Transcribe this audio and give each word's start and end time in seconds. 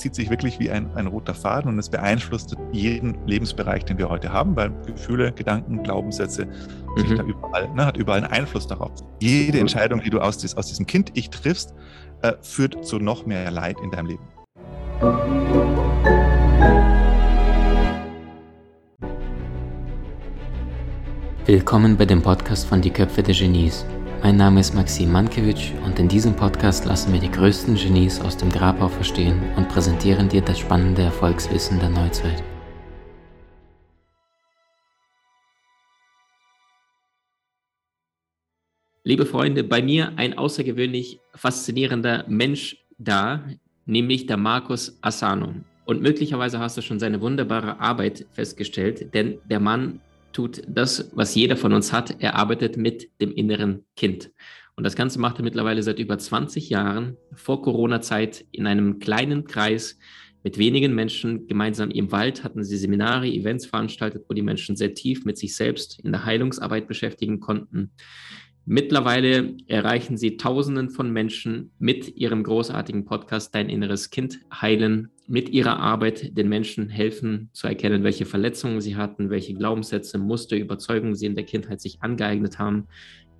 zieht 0.00 0.14
sich 0.14 0.30
wirklich 0.30 0.58
wie 0.58 0.70
ein, 0.70 0.90
ein 0.96 1.06
roter 1.06 1.34
Faden 1.34 1.70
und 1.70 1.78
es 1.78 1.88
beeinflusst 1.88 2.56
jeden 2.72 3.16
Lebensbereich, 3.26 3.84
den 3.84 3.98
wir 3.98 4.08
heute 4.08 4.32
haben, 4.32 4.56
weil 4.56 4.72
Gefühle, 4.86 5.30
Gedanken, 5.32 5.82
Glaubenssätze 5.82 6.46
mhm. 6.96 7.16
da 7.16 7.22
überall, 7.22 7.68
ne, 7.74 7.86
hat 7.86 7.96
überall 7.96 8.24
einen 8.24 8.32
Einfluss 8.32 8.66
darauf. 8.66 8.92
Jede. 9.20 9.60
Entscheidung, 9.60 10.00
die 10.00 10.10
du 10.10 10.18
aus, 10.18 10.56
aus 10.56 10.66
diesem 10.66 10.86
Kind-Ich 10.86 11.30
triffst, 11.30 11.74
äh, 12.22 12.32
führt 12.40 12.84
zu 12.84 12.98
noch 12.98 13.26
mehr 13.26 13.50
Leid 13.50 13.76
in 13.82 13.90
deinem 13.90 14.06
Leben. 14.06 14.26
Willkommen 21.44 21.96
bei 21.96 22.06
dem 22.06 22.22
Podcast 22.22 22.66
von 22.66 22.80
Die 22.80 22.90
Köpfe 22.90 23.22
der 23.22 23.34
Genies. 23.34 23.84
Mein 24.22 24.36
Name 24.36 24.60
ist 24.60 24.74
Maxim 24.74 25.12
Mankewitsch 25.12 25.72
und 25.82 25.98
in 25.98 26.06
diesem 26.06 26.36
Podcast 26.36 26.84
lassen 26.84 27.10
wir 27.10 27.20
die 27.20 27.30
größten 27.30 27.74
Genies 27.76 28.20
aus 28.20 28.36
dem 28.36 28.50
Grabau 28.50 28.88
verstehen 28.88 29.40
und 29.56 29.70
präsentieren 29.70 30.28
dir 30.28 30.42
das 30.42 30.58
spannende 30.58 31.00
Erfolgswissen 31.00 31.80
der 31.80 31.88
Neuzeit. 31.88 32.44
Liebe 39.04 39.24
Freunde, 39.24 39.64
bei 39.64 39.80
mir 39.80 40.12
ein 40.16 40.36
außergewöhnlich 40.36 41.18
faszinierender 41.34 42.26
Mensch 42.28 42.76
da, 42.98 43.42
nämlich 43.86 44.26
der 44.26 44.36
Markus 44.36 44.98
Asano. 45.00 45.54
Und 45.86 46.02
möglicherweise 46.02 46.58
hast 46.58 46.76
du 46.76 46.82
schon 46.82 47.00
seine 47.00 47.22
wunderbare 47.22 47.80
Arbeit 47.80 48.26
festgestellt, 48.32 49.14
denn 49.14 49.38
der 49.48 49.60
Mann 49.60 50.02
tut 50.32 50.62
das, 50.66 51.10
was 51.14 51.34
jeder 51.34 51.56
von 51.56 51.72
uns 51.72 51.92
hat. 51.92 52.16
Er 52.20 52.36
arbeitet 52.36 52.76
mit 52.76 53.10
dem 53.20 53.32
inneren 53.32 53.84
Kind. 53.96 54.30
Und 54.76 54.84
das 54.84 54.96
Ganze 54.96 55.18
macht 55.18 55.38
er 55.38 55.44
mittlerweile 55.44 55.82
seit 55.82 55.98
über 55.98 56.18
20 56.18 56.70
Jahren, 56.70 57.16
vor 57.34 57.62
Corona-Zeit, 57.62 58.46
in 58.50 58.66
einem 58.66 58.98
kleinen 58.98 59.44
Kreis 59.44 59.98
mit 60.42 60.56
wenigen 60.56 60.94
Menschen 60.94 61.46
gemeinsam 61.48 61.90
im 61.90 62.12
Wald 62.12 62.44
hatten 62.44 62.64
sie 62.64 62.78
Seminare, 62.78 63.28
Events 63.28 63.66
veranstaltet, 63.66 64.24
wo 64.28 64.34
die 64.34 64.42
Menschen 64.42 64.74
sehr 64.74 64.94
tief 64.94 65.26
mit 65.26 65.36
sich 65.36 65.54
selbst 65.54 66.00
in 66.02 66.12
der 66.12 66.24
Heilungsarbeit 66.24 66.88
beschäftigen 66.88 67.40
konnten. 67.40 67.92
Mittlerweile 68.64 69.56
erreichen 69.66 70.16
sie 70.16 70.36
Tausenden 70.38 70.90
von 70.90 71.12
Menschen 71.12 71.72
mit 71.78 72.16
ihrem 72.16 72.42
großartigen 72.42 73.04
Podcast 73.04 73.54
Dein 73.54 73.68
inneres 73.68 74.10
Kind 74.10 74.40
heilen, 74.50 75.10
mit 75.30 75.48
ihrer 75.50 75.78
Arbeit 75.78 76.36
den 76.36 76.48
Menschen 76.48 76.88
helfen 76.88 77.50
zu 77.52 77.68
erkennen, 77.68 78.02
welche 78.02 78.26
Verletzungen 78.26 78.80
sie 78.80 78.96
hatten, 78.96 79.30
welche 79.30 79.54
Glaubenssätze, 79.54 80.18
Muster, 80.18 80.56
Überzeugungen 80.56 81.14
sie 81.14 81.26
in 81.26 81.36
der 81.36 81.44
Kindheit 81.44 81.80
sich 81.80 82.02
angeeignet 82.02 82.58
haben, 82.58 82.88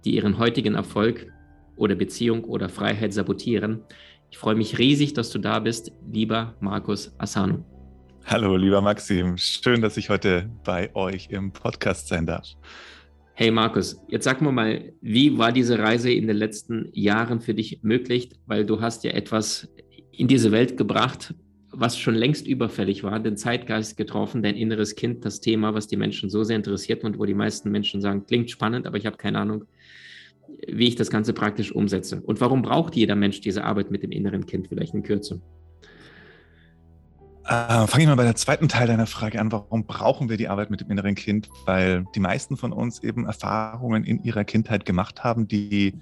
die 0.05 0.15
ihren 0.15 0.39
heutigen 0.39 0.77
Erfolg 0.77 1.27
oder 1.75 1.97
Beziehung 1.97 2.45
oder 2.45 2.69
Freiheit 2.69 3.13
sabotieren. 3.13 3.81
Ich 4.31 4.39
freue 4.39 4.55
mich 4.55 4.79
riesig, 4.79 5.15
dass 5.15 5.31
du 5.31 5.41
da 5.41 5.59
bist, 5.59 5.91
lieber 6.13 6.55
Markus 6.61 7.13
Asano. 7.19 7.65
Hallo, 8.25 8.57
lieber 8.57 8.81
Maxim. 8.81 9.37
Schön, 9.37 9.83
dass 9.83 9.97
ich 9.97 10.11
heute 10.11 10.49
bei 10.63 10.95
euch 10.95 11.27
im 11.31 11.53
Podcast 11.53 12.07
sein 12.07 12.25
darf. 12.25 12.47
Hey 13.35 13.51
Markus, 13.51 14.01
jetzt 14.07 14.23
sag 14.27 14.41
mir 14.41 14.53
mal, 14.53 14.93
wie 15.01 15.37
war 15.37 15.51
diese 15.51 15.81
Reise 15.81 16.13
in 16.13 16.29
den 16.29 16.37
letzten 16.37 16.89
Jahren 16.93 17.41
für 17.41 17.55
dich 17.55 17.81
möglich? 17.83 18.31
Weil 18.47 18.65
du 18.65 18.81
hast 18.81 19.03
ja 19.03 19.11
etwas 19.11 19.69
in 20.13 20.29
diese 20.29 20.53
Welt 20.53 20.77
gebracht, 20.77 21.35
was 21.73 21.99
schon 21.99 22.15
längst 22.15 22.47
überfällig 22.47 23.05
war, 23.05 23.21
den 23.21 23.37
Zeitgeist 23.37 23.97
getroffen, 23.97 24.43
dein 24.43 24.57
inneres 24.57 24.97
Kind, 24.97 25.25
das 25.25 25.41
Thema, 25.41 25.75
was 25.75 25.87
die 25.87 25.97
Menschen 25.97 26.29
so 26.31 26.43
sehr 26.43 26.57
interessiert 26.57 27.05
und 27.05 27.19
wo 27.19 27.25
die 27.25 27.35
meisten 27.35 27.71
Menschen 27.71 28.01
sagen, 28.01 28.27
klingt 28.27 28.51
spannend, 28.51 28.87
aber 28.87 28.97
ich 28.97 29.07
habe 29.07 29.17
keine 29.17 29.39
Ahnung, 29.39 29.65
wie 30.67 30.89
ich 30.89 30.97
das 30.97 31.11
Ganze 31.11 31.33
praktisch 31.33 31.73
umsetze. 31.73 32.21
Und 32.23 32.41
warum 32.41 32.63
braucht 32.63 32.97
jeder 32.97 33.15
Mensch 33.15 33.41
diese 33.41 33.65
Arbeit 33.65 33.91
mit 33.91 34.03
dem 34.03 34.11
inneren 34.11 34.47
Kind 34.47 34.69
vielleicht 34.69 34.95
in 34.95 35.03
Kürze? 35.03 35.41
Äh, 37.45 37.87
Fange 37.87 38.03
ich 38.03 38.09
mal 38.09 38.17
bei 38.17 38.25
der 38.25 38.37
zweiten 38.37 38.69
Teil 38.69 38.87
deiner 38.87 39.07
Frage 39.07 39.41
an. 39.41 39.51
Warum 39.51 39.87
brauchen 39.87 40.29
wir 40.29 40.37
die 40.37 40.49
Arbeit 40.49 40.71
mit 40.71 40.81
dem 40.81 40.91
inneren 40.91 41.15
Kind? 41.15 41.49
Weil 41.67 42.05
die 42.15 42.21
meisten 42.21 42.57
von 42.57 42.73
uns 42.73 43.03
eben 43.03 43.27
Erfahrungen 43.27 44.05
in 44.05 44.23
ihrer 44.23 44.45
Kindheit 44.45 44.85
gemacht 44.85 45.25
haben, 45.25 45.49
die 45.49 45.95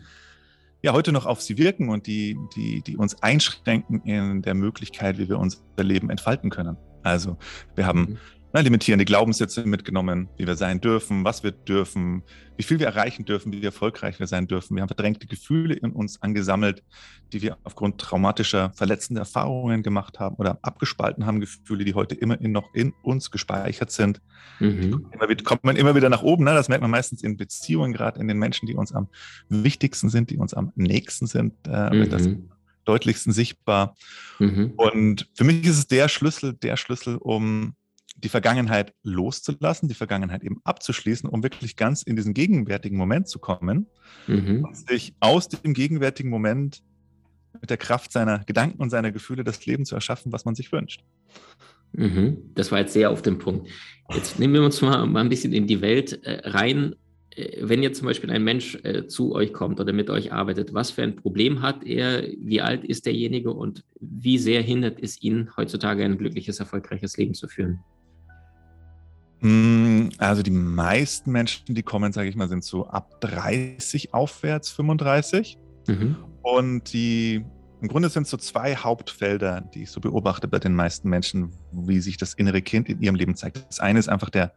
ja 0.83 0.93
heute 0.93 1.13
noch 1.13 1.27
auf 1.27 1.41
sie 1.41 1.59
wirken 1.59 1.89
und 1.89 2.07
die, 2.07 2.37
die, 2.55 2.83
die 2.83 2.97
uns 2.97 3.23
einschränken 3.23 4.03
in 4.03 4.43
der 4.43 4.55
Möglichkeit, 4.55 5.19
wie 5.19 5.29
wir 5.29 5.39
unser 5.39 5.59
Leben 5.79 6.11
entfalten 6.11 6.51
können. 6.51 6.77
Also 7.03 7.37
wir 7.75 7.87
haben 7.87 8.19
na, 8.59 8.65
limitierende 8.65 9.05
Glaubenssätze 9.05 9.65
mitgenommen, 9.65 10.29
wie 10.37 10.47
wir 10.47 10.57
sein 10.57 10.81
dürfen, 10.81 11.25
was 11.25 11.45
wir 11.45 11.53
dürfen, 11.53 12.25
wie 12.57 12.65
viel 12.65 12.81
wir 12.81 12.87
erreichen 12.87 13.25
dürfen, 13.25 13.53
wie 13.53 13.63
erfolgreich 13.63 14.19
wir 14.19 14.27
sein 14.27 14.49
dürfen. 14.49 14.75
Wir 14.75 14.83
haben 14.83 14.89
verdrängte 14.89 15.29
Gefühle 15.29 15.75
in 15.75 15.93
uns 15.93 16.21
angesammelt, 16.23 16.83
die 17.33 17.41
wir 17.41 17.57
aufgrund 17.63 18.01
traumatischer, 18.01 18.73
verletzender 18.75 19.21
Erfahrungen 19.21 19.85
gemacht 19.85 20.19
haben 20.19 20.35
oder 20.37 20.59
abgespalten 20.63 21.25
haben, 21.25 21.39
Gefühle, 21.39 21.85
die 21.85 21.95
heute 21.95 22.17
immerhin 22.17 22.51
noch 22.51 22.75
in 22.75 22.93
uns 23.03 23.31
gespeichert 23.31 23.93
sind. 23.93 24.21
Mhm. 24.59 25.07
Immer 25.13 25.29
wieder, 25.29 25.45
kommt 25.45 25.63
man 25.63 25.77
immer 25.77 25.95
wieder 25.95 26.09
nach 26.09 26.23
oben. 26.23 26.43
Ne? 26.43 26.53
Das 26.53 26.69
merkt 26.69 26.83
man 26.83 26.91
meistens 26.91 27.23
in 27.23 27.37
Beziehungen, 27.37 27.93
gerade 27.93 28.19
in 28.19 28.27
den 28.27 28.39
Menschen, 28.39 28.67
die 28.67 28.75
uns 28.75 28.93
am 28.93 29.07
wichtigsten 29.49 30.09
sind, 30.09 30.31
die 30.31 30.37
uns 30.37 30.53
am 30.53 30.73
nächsten 30.75 31.29
sind. 31.29 31.55
Äh, 31.69 31.95
mhm. 31.95 32.11
das 32.11 32.29
deutlichsten 32.85 33.33
sichtbar. 33.33 33.95
Mhm. 34.41 34.73
Und 34.77 35.29
für 35.35 35.45
mich 35.45 35.65
ist 35.65 35.79
es 35.79 35.87
der 35.87 36.09
Schlüssel, 36.09 36.55
der 36.55 36.77
Schlüssel, 36.77 37.19
um 37.19 37.75
die 38.17 38.29
Vergangenheit 38.29 38.95
loszulassen, 39.03 39.89
die 39.89 39.95
Vergangenheit 39.95 40.43
eben 40.43 40.61
abzuschließen, 40.65 41.29
um 41.29 41.43
wirklich 41.43 41.77
ganz 41.77 42.03
in 42.03 42.17
diesen 42.17 42.35
gegenwärtigen 42.35 42.97
Moment 42.97 43.29
zu 43.29 43.39
kommen 43.39 43.87
mhm. 44.27 44.65
und 44.65 44.77
sich 44.77 45.15
aus 45.21 45.49
dem 45.49 45.75
gegenwärtigen 45.75 46.31
Moment 46.31 46.83
mit 47.61 47.71
der 47.71 47.77
Kraft 47.77 48.13
seiner 48.13 48.41
Gedanken 48.41 48.81
und 48.81 48.91
seiner 48.91 49.13
Gefühle 49.13 49.45
das 49.45 49.65
Leben 49.67 49.85
zu 49.85 49.95
erschaffen, 49.95 50.33
was 50.33 50.45
man 50.45 50.55
sich 50.55 50.73
wünscht. 50.73 51.03
Mhm. 51.93 52.39
Das 52.55 52.71
war 52.71 52.81
jetzt 52.81 52.93
sehr 52.93 53.11
auf 53.11 53.23
den 53.23 53.39
Punkt. 53.39 53.69
Jetzt 54.13 54.39
nehmen 54.39 54.55
wir 54.55 54.63
uns 54.63 54.81
mal, 54.83 55.07
mal 55.07 55.21
ein 55.21 55.29
bisschen 55.29 55.53
in 55.53 55.67
die 55.67 55.81
Welt 55.81 56.23
äh, 56.25 56.49
rein. 56.49 56.95
Äh, 57.35 57.59
wenn 57.61 57.83
jetzt 57.83 57.99
zum 57.99 58.07
Beispiel 58.07 58.31
ein 58.31 58.45
Mensch 58.45 58.77
äh, 58.83 59.07
zu 59.07 59.33
euch 59.35 59.53
kommt 59.53 59.81
oder 59.81 59.93
mit 59.93 60.11
euch 60.11 60.33
arbeitet, 60.33 60.75
was 60.75 60.91
für 60.91 61.03
ein 61.03 61.17
Problem 61.17 61.63
hat 61.63 61.85
er, 61.85 62.25
wie 62.39 62.61
alt 62.61 62.85
ist 62.85 63.07
derjenige 63.07 63.53
und 63.53 63.85
wie 64.01 64.39
sehr 64.39 64.61
hindert 64.63 64.99
es 65.01 65.23
ihn, 65.23 65.51
heutzutage 65.57 66.05
ein 66.05 66.19
glückliches, 66.19 66.61
erfolgreiches 66.61 67.17
Leben 67.17 67.35
zu 67.35 67.49
führen? 67.49 67.81
Hm, 69.41 70.11
also 70.19 70.43
die 70.43 70.51
meisten 70.51 71.31
Menschen, 71.31 71.75
die 71.75 71.83
kommen, 71.83 72.13
sage 72.13 72.29
ich 72.29 72.37
mal, 72.37 72.49
sind 72.49 72.65
so 72.65 72.87
ab 72.89 73.21
30 73.21 74.13
aufwärts, 74.15 74.71
35. 74.71 75.59
Mhm. 75.87 76.17
Und 76.43 76.93
die, 76.93 77.45
im 77.81 77.89
Grunde 77.89 78.09
sind 78.09 78.25
es 78.25 78.31
so 78.31 78.37
zwei 78.37 78.75
Hauptfelder, 78.75 79.61
die 79.61 79.85
ich 79.85 79.91
so 79.91 80.01
beobachte 80.01 80.49
bei 80.49 80.59
den 80.59 80.75
meisten 80.75 81.09
Menschen, 81.09 81.53
wie 81.73 82.01
sich 82.01 82.17
das 82.17 82.35
innere 82.35 82.63
Kind 82.63 82.89
in 82.89 83.01
ihrem 83.01 83.15
Leben 83.15 83.37
zeigt. 83.37 83.65
Das 83.69 83.81
eine 83.81 83.99
ist 83.99 84.09
einfach 84.09 84.31
der, 84.31 84.53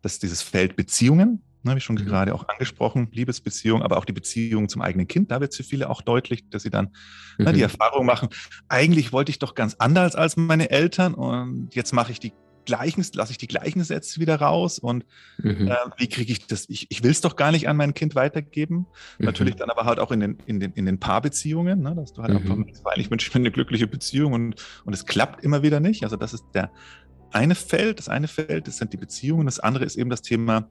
das, 0.00 0.18
dieses 0.18 0.42
Feld 0.42 0.76
Beziehungen, 0.76 1.42
ne, 1.62 1.70
habe 1.70 1.78
ich 1.78 1.84
schon 1.84 1.96
mhm. 1.96 2.06
gerade 2.06 2.34
auch 2.34 2.48
angesprochen, 2.48 3.08
Liebesbeziehung, 3.12 3.82
aber 3.82 3.98
auch 3.98 4.06
die 4.06 4.12
Beziehung 4.12 4.68
zum 4.70 4.80
eigenen 4.80 5.06
Kind. 5.06 5.30
Da 5.30 5.40
wird 5.40 5.50
es 5.50 5.56
für 5.58 5.64
viele 5.64 5.90
auch 5.90 6.00
deutlich, 6.00 6.48
dass 6.48 6.62
sie 6.62 6.70
dann 6.70 6.90
mhm. 7.38 7.44
ne, 7.44 7.52
die 7.52 7.58
mhm. 7.58 7.64
Erfahrung 7.64 8.06
machen, 8.06 8.28
eigentlich 8.68 9.12
wollte 9.12 9.30
ich 9.30 9.38
doch 9.38 9.54
ganz 9.54 9.74
anders 9.78 10.14
als 10.14 10.36
meine 10.36 10.70
Eltern 10.70 11.12
und 11.12 11.74
jetzt 11.74 11.92
mache 11.92 12.12
ich 12.12 12.20
die 12.20 12.32
gleichen, 12.64 13.04
lasse 13.14 13.32
ich 13.32 13.38
die 13.38 13.46
gleichen 13.46 13.82
Sätze 13.84 14.20
wieder 14.20 14.36
raus 14.36 14.78
und 14.78 15.04
mhm. 15.38 15.68
äh, 15.68 15.76
wie 15.96 16.08
kriege 16.08 16.32
ich 16.32 16.46
das? 16.46 16.68
Ich, 16.68 16.86
ich 16.90 17.02
will 17.02 17.10
es 17.10 17.20
doch 17.20 17.36
gar 17.36 17.52
nicht 17.52 17.68
an 17.68 17.76
mein 17.76 17.94
Kind 17.94 18.14
weitergeben. 18.14 18.86
Mhm. 19.18 19.26
Natürlich 19.26 19.56
dann 19.56 19.70
aber 19.70 19.84
halt 19.84 19.98
auch 19.98 20.12
in 20.12 20.20
den, 20.20 20.38
in 20.46 20.60
den, 20.60 20.72
in 20.72 20.86
den 20.86 20.98
Paarbeziehungen, 20.98 21.82
ne, 21.82 21.94
dass 21.94 22.12
du 22.12 22.22
halt 22.22 22.32
mhm. 22.32 22.52
einfach, 22.52 22.84
weil 22.84 23.00
ich 23.00 23.10
wünsche 23.10 23.30
mir 23.30 23.42
eine 23.42 23.50
glückliche 23.50 23.86
Beziehung 23.86 24.32
und, 24.32 24.56
und 24.84 24.92
es 24.92 25.06
klappt 25.06 25.44
immer 25.44 25.62
wieder 25.62 25.80
nicht. 25.80 26.04
Also 26.04 26.16
das 26.16 26.34
ist 26.34 26.44
der 26.54 26.70
eine 27.30 27.54
Feld, 27.54 27.98
das 27.98 28.08
eine 28.08 28.28
Feld, 28.28 28.68
das 28.68 28.78
sind 28.78 28.92
die 28.92 28.96
Beziehungen, 28.96 29.46
das 29.46 29.58
andere 29.58 29.84
ist 29.84 29.96
eben 29.96 30.10
das 30.10 30.22
Thema 30.22 30.68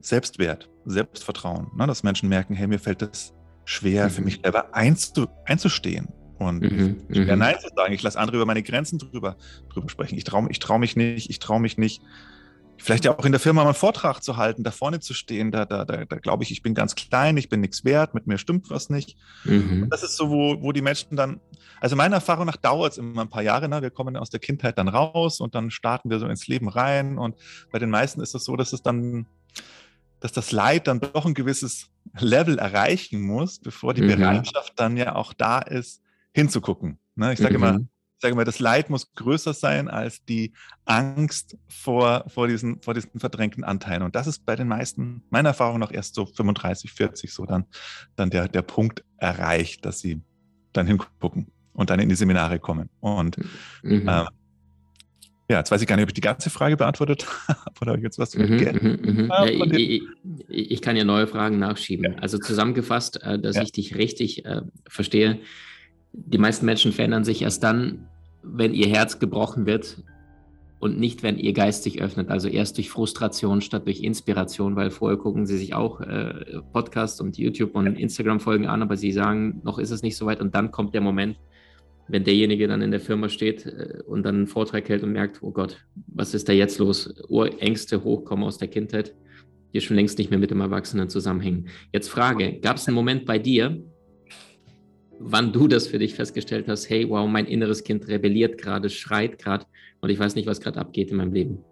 Selbstwert, 0.00 0.70
Selbstvertrauen, 0.84 1.70
ne, 1.76 1.86
dass 1.86 2.02
Menschen 2.02 2.28
merken, 2.28 2.54
hey, 2.54 2.68
mir 2.68 2.78
fällt 2.78 3.02
das 3.02 3.34
schwer, 3.64 4.08
für 4.08 4.20
mhm. 4.20 4.26
mich 4.26 4.40
selber 4.42 4.74
einzu, 4.74 5.26
einzustehen. 5.44 6.08
Und 6.38 6.62
mhm, 6.62 7.02
schwer 7.12 7.34
mhm. 7.34 7.40
Nein 7.40 7.56
zu 7.60 7.68
sagen. 7.74 7.92
Ich 7.92 8.02
lasse 8.02 8.18
andere 8.18 8.36
über 8.36 8.46
meine 8.46 8.62
Grenzen 8.62 8.98
drüber, 8.98 9.36
drüber 9.72 9.88
sprechen. 9.88 10.16
Ich 10.16 10.24
traue 10.24 10.48
ich 10.50 10.58
trau 10.58 10.78
mich 10.78 10.96
nicht, 10.96 11.30
ich 11.30 11.38
traue 11.38 11.60
mich 11.60 11.78
nicht, 11.78 12.02
vielleicht 12.78 13.04
ja 13.04 13.18
auch 13.18 13.24
in 13.24 13.32
der 13.32 13.40
Firma 13.40 13.62
mal 13.62 13.70
einen 13.70 13.74
Vortrag 13.74 14.22
zu 14.22 14.36
halten, 14.36 14.62
da 14.62 14.70
vorne 14.70 15.00
zu 15.00 15.14
stehen. 15.14 15.50
Da, 15.50 15.64
da, 15.64 15.84
da, 15.84 16.04
da 16.04 16.16
glaube 16.18 16.44
ich, 16.44 16.50
ich 16.50 16.62
bin 16.62 16.74
ganz 16.74 16.94
klein, 16.94 17.36
ich 17.36 17.48
bin 17.48 17.60
nichts 17.60 17.84
wert, 17.84 18.14
mit 18.14 18.26
mir 18.26 18.38
stimmt 18.38 18.70
was 18.70 18.88
nicht. 18.88 19.16
Mhm. 19.44 19.88
das 19.90 20.02
ist 20.02 20.16
so, 20.16 20.30
wo, 20.30 20.62
wo 20.62 20.72
die 20.72 20.82
Menschen 20.82 21.16
dann, 21.16 21.40
also 21.80 21.96
meiner 21.96 22.16
Erfahrung 22.16 22.46
nach 22.46 22.56
dauert 22.56 22.92
es 22.92 22.98
immer 22.98 23.22
ein 23.22 23.30
paar 23.30 23.42
Jahre. 23.42 23.68
Ne? 23.68 23.82
Wir 23.82 23.90
kommen 23.90 24.16
aus 24.16 24.30
der 24.30 24.40
Kindheit 24.40 24.78
dann 24.78 24.88
raus 24.88 25.40
und 25.40 25.54
dann 25.54 25.70
starten 25.70 26.08
wir 26.10 26.18
so 26.18 26.26
ins 26.26 26.46
Leben 26.46 26.68
rein. 26.68 27.18
Und 27.18 27.36
bei 27.72 27.78
den 27.78 27.90
meisten 27.90 28.20
ist 28.20 28.34
es 28.34 28.44
so, 28.44 28.56
dass 28.56 28.72
es 28.72 28.82
dann 28.82 29.26
dass 30.20 30.32
das 30.32 30.50
Leid 30.50 30.88
dann 30.88 30.98
doch 31.00 31.26
ein 31.26 31.34
gewisses 31.34 31.90
Level 32.18 32.58
erreichen 32.58 33.20
muss, 33.20 33.60
bevor 33.60 33.94
die 33.94 34.02
mhm. 34.02 34.08
Bereitschaft 34.08 34.72
dann 34.74 34.96
ja 34.96 35.14
auch 35.14 35.32
da 35.32 35.60
ist, 35.60 36.02
hinzugucken. 36.38 36.98
Ne? 37.16 37.32
Ich 37.32 37.38
sage 37.38 37.58
mhm. 37.58 37.64
immer, 37.64 37.80
ich 37.80 38.22
sage 38.22 38.32
immer, 38.32 38.44
das 38.44 38.58
Leid 38.58 38.90
muss 38.90 39.12
größer 39.14 39.54
sein 39.54 39.88
als 39.88 40.24
die 40.24 40.52
Angst 40.84 41.56
vor, 41.68 42.24
vor, 42.28 42.48
diesen, 42.48 42.80
vor 42.80 42.94
diesen 42.94 43.18
verdrängten 43.18 43.64
Anteilen. 43.64 44.02
Und 44.02 44.14
das 44.14 44.26
ist 44.26 44.44
bei 44.44 44.56
den 44.56 44.68
meisten, 44.68 45.22
meiner 45.30 45.50
Erfahrung 45.50 45.78
nach, 45.78 45.92
erst 45.92 46.14
so 46.14 46.26
35, 46.26 46.92
40 46.92 47.32
so 47.32 47.44
dann, 47.44 47.64
dann 48.16 48.30
der, 48.30 48.48
der 48.48 48.62
Punkt 48.62 49.04
erreicht, 49.16 49.84
dass 49.84 50.00
sie 50.00 50.20
dann 50.72 50.86
hingucken 50.86 51.50
und 51.72 51.90
dann 51.90 52.00
in 52.00 52.08
die 52.08 52.14
Seminare 52.14 52.58
kommen. 52.58 52.88
Und 53.00 53.36
mhm. 53.82 54.08
äh, 54.08 54.24
ja, 55.50 55.58
jetzt 55.58 55.70
weiß 55.70 55.80
ich 55.80 55.86
gar 55.86 55.96
nicht, 55.96 56.02
ob 56.02 56.10
ich 56.10 56.14
die 56.14 56.20
ganze 56.20 56.50
Frage 56.50 56.76
beantwortet 56.76 57.26
habe 57.48 57.80
oder 57.80 57.98
jetzt 57.98 58.18
was. 58.18 58.34
Mhm, 58.36 58.44
mhm, 58.44 58.98
mhm. 59.02 59.28
ja, 59.30 59.46
ich, 59.46 60.02
ich, 60.48 60.82
kann 60.82 60.96
ja 60.96 61.04
neue 61.04 61.26
Fragen 61.26 61.58
nachschieben. 61.58 62.12
Ja. 62.12 62.18
Also 62.18 62.38
zusammengefasst, 62.38 63.22
äh, 63.22 63.38
dass 63.38 63.56
ja. 63.56 63.62
ich 63.62 63.72
dich 63.72 63.96
richtig 63.96 64.44
äh, 64.44 64.60
verstehe. 64.88 65.40
Die 66.12 66.38
meisten 66.38 66.66
Menschen 66.66 66.92
verändern 66.92 67.24
sich 67.24 67.42
erst 67.42 67.62
dann, 67.62 68.08
wenn 68.42 68.74
ihr 68.74 68.88
Herz 68.88 69.18
gebrochen 69.18 69.66
wird 69.66 70.02
und 70.80 70.98
nicht, 70.98 71.22
wenn 71.22 71.38
ihr 71.38 71.52
Geist 71.52 71.82
sich 71.82 72.00
öffnet. 72.00 72.30
Also 72.30 72.48
erst 72.48 72.76
durch 72.76 72.90
Frustration 72.90 73.60
statt 73.60 73.86
durch 73.86 74.00
Inspiration, 74.00 74.76
weil 74.76 74.90
vorher 74.90 75.18
gucken 75.18 75.46
sie 75.46 75.58
sich 75.58 75.74
auch 75.74 76.00
äh, 76.00 76.60
Podcasts 76.72 77.20
und 77.20 77.36
YouTube 77.36 77.74
und 77.74 77.86
Instagram-Folgen 77.86 78.66
an, 78.66 78.82
aber 78.82 78.96
sie 78.96 79.12
sagen, 79.12 79.60
noch 79.64 79.78
ist 79.78 79.90
es 79.90 80.02
nicht 80.02 80.16
so 80.16 80.26
weit 80.26 80.40
und 80.40 80.54
dann 80.54 80.70
kommt 80.70 80.94
der 80.94 81.00
Moment, 81.00 81.36
wenn 82.06 82.24
derjenige 82.24 82.68
dann 82.68 82.80
in 82.80 82.90
der 82.90 83.00
Firma 83.00 83.28
steht 83.28 83.66
äh, 83.66 83.98
und 84.06 84.22
dann 84.22 84.36
einen 84.36 84.46
Vortrag 84.46 84.88
hält 84.88 85.02
und 85.02 85.12
merkt, 85.12 85.42
oh 85.42 85.50
Gott, 85.50 85.84
was 86.06 86.34
ist 86.34 86.48
da 86.48 86.52
jetzt 86.52 86.78
los? 86.78 87.12
Urängste 87.28 88.04
hochkommen 88.04 88.44
aus 88.44 88.58
der 88.58 88.68
Kindheit, 88.68 89.14
die 89.74 89.80
schon 89.80 89.96
längst 89.96 90.18
nicht 90.18 90.30
mehr 90.30 90.38
mit 90.38 90.50
dem 90.50 90.60
Erwachsenen 90.60 91.08
zusammenhängen. 91.08 91.68
Jetzt 91.92 92.08
Frage, 92.08 92.60
gab 92.60 92.76
es 92.76 92.86
einen 92.86 92.94
Moment 92.94 93.26
bei 93.26 93.38
dir, 93.38 93.82
wann 95.20 95.52
du 95.52 95.68
das 95.68 95.86
für 95.86 95.98
dich 95.98 96.14
festgestellt 96.14 96.66
hast, 96.68 96.88
hey, 96.88 97.08
wow, 97.08 97.28
mein 97.28 97.46
inneres 97.46 97.84
Kind 97.84 98.08
rebelliert 98.08 98.58
gerade, 98.58 98.90
schreit 98.90 99.38
gerade 99.38 99.66
und 100.00 100.10
ich 100.10 100.18
weiß 100.18 100.34
nicht, 100.34 100.46
was 100.46 100.60
gerade 100.60 100.78
abgeht 100.78 101.10
in 101.10 101.16
meinem 101.16 101.32
Leben. 101.32 101.64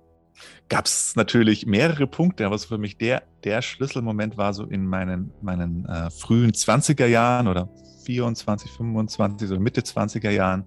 Gab 0.69 0.87
es 0.87 1.17
natürlich 1.17 1.65
mehrere 1.67 2.07
Punkte, 2.07 2.45
aber 2.45 2.59
für 2.59 2.79
mich 2.79 2.99
der, 2.99 3.23
der 3.45 3.63
Schlüsselmoment 3.63 4.37
war 4.37 4.53
so 4.53 4.65
in 4.65 4.87
meinen, 4.87 5.33
meinen 5.41 5.87
äh, 5.87 6.11
frühen 6.11 6.51
20er 6.51 7.07
Jahren 7.07 7.49
oder 7.49 7.71
24, 8.05 8.71
25, 8.71 9.49
so 9.49 9.59
Mitte 9.59 9.81
20er 9.81 10.31
Jahren. 10.31 10.65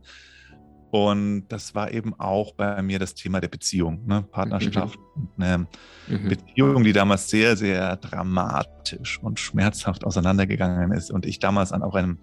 Und 0.92 1.48
das 1.50 1.76
war 1.76 1.92
eben 1.92 2.20
auch 2.20 2.56
bei 2.56 2.82
mir 2.82 2.98
das 2.98 3.14
Thema 3.14 3.40
der 3.40 3.48
Beziehung, 3.48 4.08
ne? 4.08 4.24
Partnerschaft. 4.24 4.98
Mhm. 5.16 5.30
Eine 5.38 5.68
mhm. 6.08 6.30
Beziehung, 6.30 6.84
die 6.84 6.94
damals 6.94 7.30
sehr, 7.30 7.56
sehr 7.56 7.96
dramatisch 7.98 9.20
und 9.22 9.40
schmerzhaft 9.40 10.04
auseinandergegangen 10.04 10.92
ist. 10.92 11.12
Und 11.12 11.28
ich 11.28 11.38
damals 11.38 11.72
an 11.72 11.84
auch 11.84 11.94
einem 11.94 12.18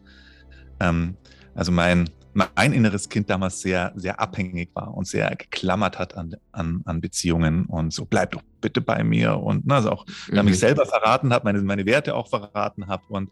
ähm, 0.81 1.17
also 1.55 1.73
mein, 1.73 2.09
mein 2.35 2.73
inneres 2.73 3.09
Kind 3.09 3.31
damals 3.31 3.61
sehr, 3.61 3.93
sehr 3.97 4.21
abhängig 4.21 4.71
war 4.75 4.95
und 4.95 5.07
sehr 5.07 5.35
geklammert 5.37 5.99
hat 5.99 6.17
an, 6.17 6.37
an, 6.53 6.83
an 6.85 7.01
Beziehungen 7.01 7.65
und 7.65 7.95
so, 7.95 8.05
bleib 8.05 8.33
doch 8.33 8.43
bitte 8.61 8.83
bei 8.83 9.03
mir 9.05 9.39
und 9.39 9.67
na, 9.67 9.77
also 9.77 9.91
auch, 9.91 10.07
mhm. 10.29 10.35
da 10.35 10.43
mich 10.43 10.59
selber 10.59 10.85
verraten 10.85 11.33
habe, 11.33 11.45
meine, 11.45 11.63
meine 11.63 11.87
Werte 11.87 12.15
auch 12.15 12.29
verraten 12.29 12.89
habe 12.89 13.05
und 13.09 13.31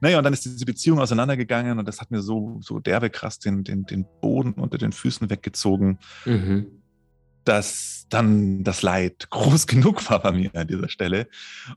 naja, 0.00 0.18
und 0.18 0.24
dann 0.24 0.32
ist 0.32 0.44
diese 0.44 0.64
Beziehung 0.64 1.00
auseinandergegangen 1.00 1.78
und 1.78 1.86
das 1.86 2.00
hat 2.00 2.10
mir 2.10 2.22
so, 2.22 2.58
so 2.62 2.78
derbe 2.78 3.10
krass 3.10 3.38
den, 3.38 3.62
den, 3.62 3.84
den 3.84 4.06
Boden 4.22 4.54
unter 4.54 4.78
den 4.78 4.92
Füßen 4.92 5.28
weggezogen. 5.28 5.98
Mhm 6.24 6.79
dass 7.44 8.06
dann 8.08 8.64
das 8.64 8.82
Leid 8.82 9.28
groß 9.30 9.66
genug 9.66 10.08
war 10.10 10.20
bei 10.20 10.32
mir 10.32 10.50
an 10.54 10.66
dieser 10.66 10.88
Stelle 10.88 11.28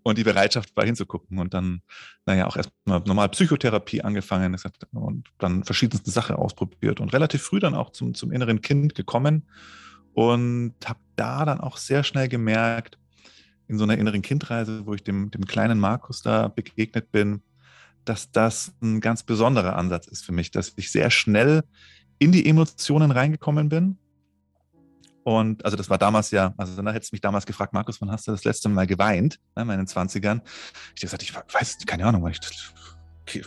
und 0.03 0.17
die 0.17 0.23
Bereitschaft 0.23 0.75
war 0.75 0.85
hinzugucken 0.85 1.39
und 1.39 1.53
dann, 1.53 1.81
naja, 2.25 2.47
auch 2.47 2.57
erstmal 2.57 3.01
normal 3.01 3.29
Psychotherapie 3.29 4.01
angefangen 4.01 4.57
und 4.91 5.29
dann 5.39 5.63
verschiedenste 5.63 6.11
Sachen 6.11 6.35
ausprobiert 6.35 6.99
und 6.99 7.13
relativ 7.13 7.43
früh 7.43 7.59
dann 7.59 7.75
auch 7.75 7.91
zum, 7.91 8.13
zum 8.13 8.31
inneren 8.31 8.61
Kind 8.61 8.95
gekommen 8.95 9.47
und 10.13 10.75
habe 10.85 10.99
da 11.15 11.45
dann 11.45 11.59
auch 11.59 11.77
sehr 11.77 12.03
schnell 12.03 12.27
gemerkt, 12.27 12.97
in 13.67 13.77
so 13.77 13.85
einer 13.85 13.97
inneren 13.97 14.21
Kindreise, 14.21 14.85
wo 14.85 14.93
ich 14.93 15.03
dem, 15.03 15.31
dem 15.31 15.45
kleinen 15.45 15.79
Markus 15.79 16.21
da 16.21 16.49
begegnet 16.49 17.11
bin, 17.11 17.41
dass 18.05 18.31
das 18.31 18.73
ein 18.81 18.99
ganz 18.99 19.23
besonderer 19.23 19.77
Ansatz 19.77 20.07
ist 20.07 20.25
für 20.25 20.33
mich, 20.33 20.51
dass 20.51 20.73
ich 20.75 20.91
sehr 20.91 21.09
schnell 21.09 21.63
in 22.19 22.31
die 22.31 22.45
Emotionen 22.47 23.11
reingekommen 23.11 23.69
bin 23.69 23.97
und 25.23 25.63
also 25.63 25.77
das 25.77 25.89
war 25.89 25.97
damals 25.97 26.31
ja, 26.31 26.53
also 26.57 26.75
dann 26.75 26.91
hättest 26.93 27.11
du 27.11 27.15
mich 27.15 27.21
damals 27.21 27.45
gefragt, 27.45 27.73
Markus, 27.73 28.01
wann 28.01 28.11
hast 28.11 28.27
du 28.27 28.31
das 28.31 28.43
letzte 28.43 28.69
Mal 28.69 28.87
geweint, 28.87 29.39
ne, 29.55 29.61
in 29.61 29.67
meinen 29.67 29.87
20ern? 29.87 30.41
Ich 30.95 31.03
habe 31.03 31.17
gesagt, 31.17 31.23
ich 31.23 31.33
weiß, 31.35 31.77
keine 31.85 32.05
Ahnung, 32.05 32.23
weil 32.23 32.31
ich 32.31 32.39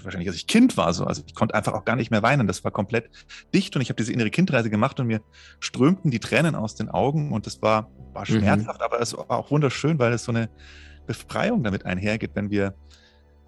wahrscheinlich 0.02 0.28
als 0.28 0.36
ich 0.36 0.46
Kind 0.46 0.76
war 0.76 0.92
so. 0.94 1.04
Also 1.04 1.22
ich 1.26 1.34
konnte 1.34 1.54
einfach 1.54 1.74
auch 1.74 1.84
gar 1.84 1.96
nicht 1.96 2.10
mehr 2.10 2.22
weinen. 2.22 2.46
Das 2.46 2.64
war 2.64 2.70
komplett 2.70 3.10
dicht 3.54 3.76
und 3.76 3.82
ich 3.82 3.90
habe 3.90 3.96
diese 3.96 4.12
innere 4.12 4.30
Kindreise 4.30 4.70
gemacht 4.70 4.98
und 5.00 5.06
mir 5.06 5.20
strömten 5.60 6.10
die 6.10 6.20
Tränen 6.20 6.54
aus 6.54 6.74
den 6.74 6.88
Augen 6.88 7.32
und 7.32 7.46
das 7.46 7.60
war, 7.62 7.90
war 8.12 8.22
mhm. 8.22 8.40
schmerzhaft, 8.40 8.80
mhm. 8.80 8.84
aber 8.84 9.00
es 9.00 9.16
war 9.16 9.30
auch 9.30 9.50
wunderschön, 9.50 9.98
weil 9.98 10.12
es 10.12 10.24
so 10.24 10.32
eine 10.32 10.48
Befreiung 11.06 11.62
damit 11.62 11.84
einhergeht, 11.84 12.32
wenn 12.34 12.50
wir, 12.50 12.74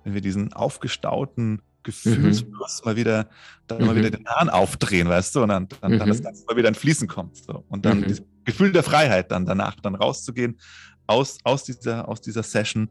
wenn 0.04 0.14
wir 0.14 0.20
diesen 0.20 0.52
aufgestauten 0.52 1.62
Gefühlsfluss 1.88 2.82
mhm. 2.82 2.84
mal 2.84 2.96
wieder, 2.96 3.28
dann 3.66 3.80
mhm. 3.80 3.86
mal 3.86 3.96
wieder 3.96 4.10
den 4.10 4.26
Hahn 4.26 4.50
aufdrehen, 4.50 5.08
weißt 5.08 5.34
du, 5.34 5.42
und 5.42 5.48
dann, 5.48 5.68
dann, 5.80 5.92
mhm. 5.92 5.98
dann 5.98 6.08
das 6.08 6.18
mhm. 6.18 6.24
Ganze 6.24 6.44
mal 6.46 6.56
wieder 6.56 6.68
in 6.68 6.74
Fließen 6.74 7.08
kommt. 7.08 7.36
So. 7.36 7.64
Und 7.68 7.86
dann 7.86 8.00
mhm. 8.00 8.04
dieses 8.04 8.22
Gefühl 8.44 8.72
der 8.72 8.82
Freiheit, 8.82 9.30
dann 9.32 9.46
danach 9.46 9.76
dann 9.80 9.94
rauszugehen 9.94 10.58
aus, 11.06 11.38
aus, 11.44 11.64
dieser, 11.64 12.06
aus 12.06 12.20
dieser 12.20 12.42
Session 12.42 12.90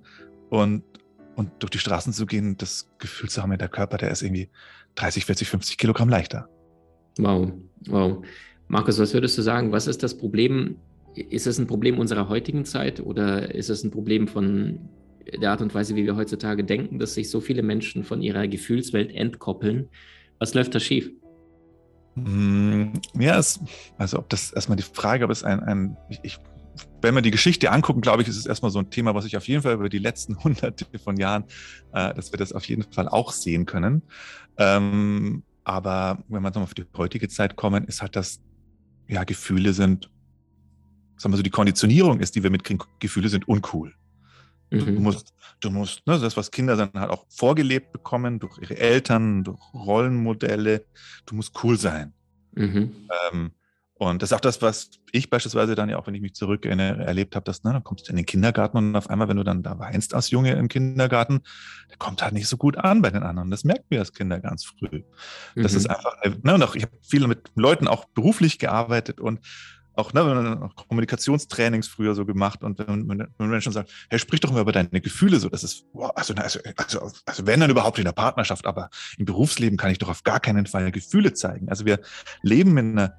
und, 0.49 0.83
und 1.35 1.51
durch 1.59 1.69
die 1.69 1.77
Straßen 1.77 2.11
zu 2.11 2.25
gehen, 2.25 2.57
das 2.57 2.89
Gefühl 2.97 3.29
zu 3.29 3.43
haben, 3.43 3.55
der 3.55 3.69
Körper, 3.69 3.97
der 3.97 4.09
ist 4.09 4.23
irgendwie 4.23 4.49
30, 4.95 5.25
40, 5.25 5.47
50 5.47 5.77
Kilogramm 5.77 6.09
leichter. 6.09 6.49
Wow, 7.19 7.51
wow. 7.87 8.25
Markus, 8.67 8.97
was 8.99 9.13
würdest 9.13 9.37
du 9.37 9.43
sagen? 9.43 9.71
Was 9.71 9.85
ist 9.85 10.01
das 10.01 10.17
Problem? 10.17 10.77
Ist 11.13 11.45
es 11.45 11.59
ein 11.59 11.67
Problem 11.67 11.99
unserer 11.99 12.29
heutigen 12.29 12.65
Zeit 12.65 12.99
oder 12.99 13.53
ist 13.53 13.69
es 13.69 13.83
ein 13.83 13.91
Problem 13.91 14.27
von 14.27 14.89
der 15.41 15.51
Art 15.51 15.61
und 15.61 15.73
Weise, 15.73 15.95
wie 15.95 16.05
wir 16.05 16.15
heutzutage 16.15 16.63
denken, 16.63 16.99
dass 16.99 17.13
sich 17.13 17.29
so 17.29 17.41
viele 17.41 17.63
Menschen 17.63 18.03
von 18.03 18.21
ihrer 18.21 18.47
Gefühlswelt 18.47 19.13
entkoppeln. 19.13 19.89
Was 20.39 20.53
läuft 20.53 20.75
da 20.75 20.79
schief? 20.79 21.11
Mm, 22.15 22.93
ja, 23.19 23.37
es, 23.37 23.59
also 23.97 24.19
ob 24.19 24.29
das 24.29 24.51
erstmal 24.51 24.75
die 24.75 24.83
Frage, 24.83 25.25
ob 25.25 25.31
es 25.31 25.43
ein, 25.43 25.59
ein 25.61 25.97
ich, 26.23 26.39
wenn 27.01 27.13
wir 27.15 27.21
die 27.21 27.31
Geschichte 27.31 27.71
angucken, 27.71 28.01
glaube 28.01 28.21
ich, 28.21 28.27
ist 28.27 28.37
es 28.37 28.45
erstmal 28.45 28.71
so 28.71 28.79
ein 28.79 28.89
Thema, 28.89 29.13
was 29.15 29.25
ich 29.25 29.37
auf 29.37 29.47
jeden 29.47 29.61
Fall 29.61 29.73
über 29.73 29.89
die 29.89 29.99
letzten 29.99 30.43
hunderte 30.43 30.85
von 30.99 31.17
Jahren, 31.17 31.43
äh, 31.93 32.13
dass 32.13 32.31
wir 32.31 32.37
das 32.37 32.53
auf 32.53 32.65
jeden 32.65 32.83
Fall 32.91 33.07
auch 33.07 33.31
sehen 33.31 33.65
können. 33.65 34.01
Ähm, 34.57 35.43
aber 35.63 36.23
wenn 36.27 36.41
wir 36.41 36.49
nochmal 36.49 36.63
auf 36.63 36.73
die 36.73 36.85
heutige 36.95 37.27
Zeit 37.27 37.55
kommen, 37.55 37.83
ist 37.85 38.01
halt 38.01 38.15
das, 38.15 38.41
ja, 39.07 39.23
Gefühle 39.23 39.73
sind, 39.73 40.09
sagen 41.17 41.33
wir 41.33 41.37
so, 41.37 41.43
die 41.43 41.49
Konditionierung 41.49 42.19
ist, 42.19 42.35
die 42.35 42.43
wir 42.43 42.49
mitkriegen, 42.49 42.83
Gefühle 42.99 43.29
sind 43.29 43.47
uncool. 43.47 43.93
Mhm. 44.69 44.85
Du 44.85 45.01
musst, 45.01 45.33
du 45.59 45.69
musst, 45.69 46.05
ne, 46.07 46.19
das, 46.19 46.35
was 46.37 46.51
Kinder 46.51 46.75
dann 46.75 46.91
halt 46.93 47.09
auch 47.09 47.25
vorgelebt 47.29 47.91
bekommen, 47.91 48.39
durch 48.39 48.57
ihre 48.59 48.77
Eltern, 48.77 49.43
durch 49.43 49.59
Rollenmodelle, 49.73 50.85
du 51.25 51.35
musst 51.35 51.53
cool 51.63 51.77
sein. 51.77 52.13
Mhm. 52.53 53.07
Ähm, 53.31 53.51
und 53.99 54.21
das 54.21 54.31
ist 54.31 54.35
auch 54.35 54.41
das, 54.41 54.61
was 54.61 54.91
ich 55.11 55.29
beispielsweise 55.29 55.73
dann 55.73 55.89
ja 55.89 55.97
auch, 55.97 56.05
wenn 56.05 56.13
ich 56.13 56.21
mich 56.21 56.35
zurück 56.35 56.65
erlebt 56.65 57.35
habe, 57.35 57.45
dass, 57.45 57.63
ne, 57.63 57.73
dann 57.73 57.83
kommst 57.83 58.07
du 58.07 58.11
in 58.11 58.17
den 58.17 58.27
Kindergarten 58.27 58.77
und 58.77 58.95
auf 58.95 59.09
einmal, 59.09 59.27
wenn 59.27 59.37
du 59.37 59.43
dann 59.43 59.63
da 59.63 59.79
weinst 59.79 60.13
als 60.13 60.29
Junge 60.29 60.51
im 60.53 60.67
Kindergarten, 60.67 61.41
der 61.89 61.97
kommt 61.97 62.21
halt 62.21 62.33
nicht 62.33 62.47
so 62.47 62.57
gut 62.57 62.77
an 62.77 63.01
bei 63.01 63.09
den 63.09 63.23
anderen. 63.23 63.49
Das 63.49 63.63
merken 63.63 63.85
wir 63.89 63.99
als 63.99 64.13
Kinder 64.13 64.39
ganz 64.39 64.65
früh. 64.65 65.01
Das 65.55 65.71
mhm. 65.71 65.77
ist 65.77 65.89
einfach, 65.89 66.15
ne, 66.43 66.53
und 66.53 66.61
auch, 66.61 66.75
ich 66.75 66.83
habe 66.83 66.95
viele 67.01 67.27
mit 67.27 67.49
Leuten 67.55 67.87
auch 67.87 68.05
beruflich 68.05 68.59
gearbeitet 68.59 69.19
und 69.19 69.39
auch, 69.97 70.13
ne, 70.13 70.69
Kommunikationstrainings 70.75 71.87
früher 71.87 72.15
so 72.15 72.25
gemacht 72.25 72.63
und 72.63 72.79
wenn, 72.79 73.07
wenn, 73.07 73.27
wenn 73.37 73.49
Menschen 73.49 73.71
sagen, 73.71 73.87
hey, 74.09 74.19
sprich 74.19 74.39
doch 74.39 74.51
mal 74.51 74.61
über 74.61 74.71
deine 74.71 74.89
Gefühle 75.01 75.39
so, 75.39 75.49
das 75.49 75.63
ist, 75.63 75.85
wow, 75.93 76.11
also, 76.15 76.33
also, 76.35 76.59
also, 76.75 77.11
also 77.25 77.45
wenn 77.45 77.59
dann 77.59 77.69
überhaupt 77.69 77.97
in 77.97 78.05
der 78.05 78.11
Partnerschaft, 78.11 78.65
aber 78.65 78.89
im 79.17 79.25
Berufsleben 79.25 79.77
kann 79.77 79.91
ich 79.91 79.97
doch 79.97 80.09
auf 80.09 80.23
gar 80.23 80.39
keinen 80.39 80.65
Fall 80.65 80.91
Gefühle 80.91 81.33
zeigen. 81.33 81.69
Also 81.69 81.85
wir 81.85 81.99
leben 82.41 82.77
in 82.77 82.97
einer 82.97 83.13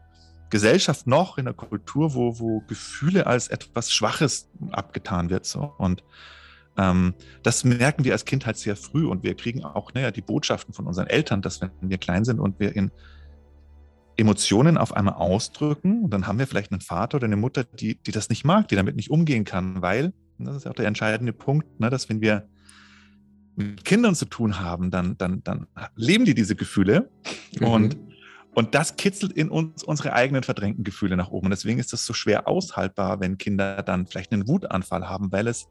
Gesellschaft 0.51 1.07
noch, 1.07 1.37
in 1.37 1.47
einer 1.47 1.55
Kultur, 1.55 2.15
wo, 2.15 2.39
wo 2.39 2.61
Gefühle 2.61 3.27
als 3.27 3.49
etwas 3.49 3.93
Schwaches 3.93 4.49
abgetan 4.71 5.31
wird 5.31 5.45
so 5.45 5.75
und 5.79 6.03
ähm, 6.79 7.15
das 7.43 7.65
merken 7.65 8.05
wir 8.05 8.13
als 8.13 8.25
Kind 8.25 8.47
halt 8.47 8.57
sehr 8.57 8.77
früh 8.77 9.05
und 9.07 9.25
wir 9.25 9.35
kriegen 9.35 9.65
auch 9.65 9.93
naja, 9.93 10.11
die 10.11 10.23
Botschaften 10.23 10.73
von 10.73 10.87
unseren 10.87 11.09
Eltern, 11.09 11.43
dass 11.43 11.61
wenn 11.61 11.71
wir 11.83 11.99
klein 11.99 12.25
sind 12.25 12.39
und 12.39 12.61
wir 12.61 12.75
in 12.75 12.93
Emotionen 14.19 14.77
auf 14.77 14.95
einmal 14.95 15.15
ausdrücken 15.15 16.03
und 16.05 16.11
dann 16.11 16.27
haben 16.27 16.41
wir 16.41 16.49
vielleicht 16.49 16.73
einen 16.73 16.81
Vater 16.81 17.17
oder 17.17 17.27
eine 17.27 17.37
Mutter, 17.37 17.63
die, 17.63 18.03
die 18.03 18.11
das 18.11 18.29
nicht 18.29 18.45
mag, 18.45 18.67
die 18.67 18.75
damit 18.75 18.97
nicht 18.97 19.11
umgehen 19.11 19.45
kann, 19.45 19.81
weil, 19.81 20.13
das 20.39 20.57
ist 20.57 20.67
auch 20.67 20.75
der 20.75 20.87
entscheidende 20.87 21.33
Punkt, 21.33 21.79
ne, 21.79 21.89
dass 21.89 22.09
wenn 22.09 22.21
wir 22.21 22.49
mit 23.55 23.85
Kindern 23.85 24.17
zu 24.17 24.25
tun 24.25 24.59
haben, 24.59 24.91
dann, 24.91 25.17
dann, 25.19 25.43
dann 25.45 25.69
leben 25.95 26.25
die 26.25 26.35
diese 26.35 26.57
Gefühle 26.57 27.11
mhm. 27.61 27.67
und, 27.67 27.97
und 28.55 28.75
das 28.75 28.97
kitzelt 28.97 29.33
in 29.33 29.51
uns 29.51 29.85
unsere 29.85 30.13
eigenen 30.13 30.43
verdrängten 30.43 30.83
Gefühle 30.83 31.17
nach 31.17 31.31
oben. 31.31 31.47
Und 31.47 31.51
deswegen 31.51 31.79
ist 31.79 31.93
das 31.93 32.05
so 32.05 32.13
schwer 32.13 32.49
aushaltbar, 32.49 33.21
wenn 33.21 33.39
Kinder 33.39 33.83
dann 33.85 34.09
vielleicht 34.09 34.33
einen 34.33 34.49
Wutanfall 34.49 35.09
haben, 35.09 35.31
weil 35.31 35.47
es, 35.47 35.69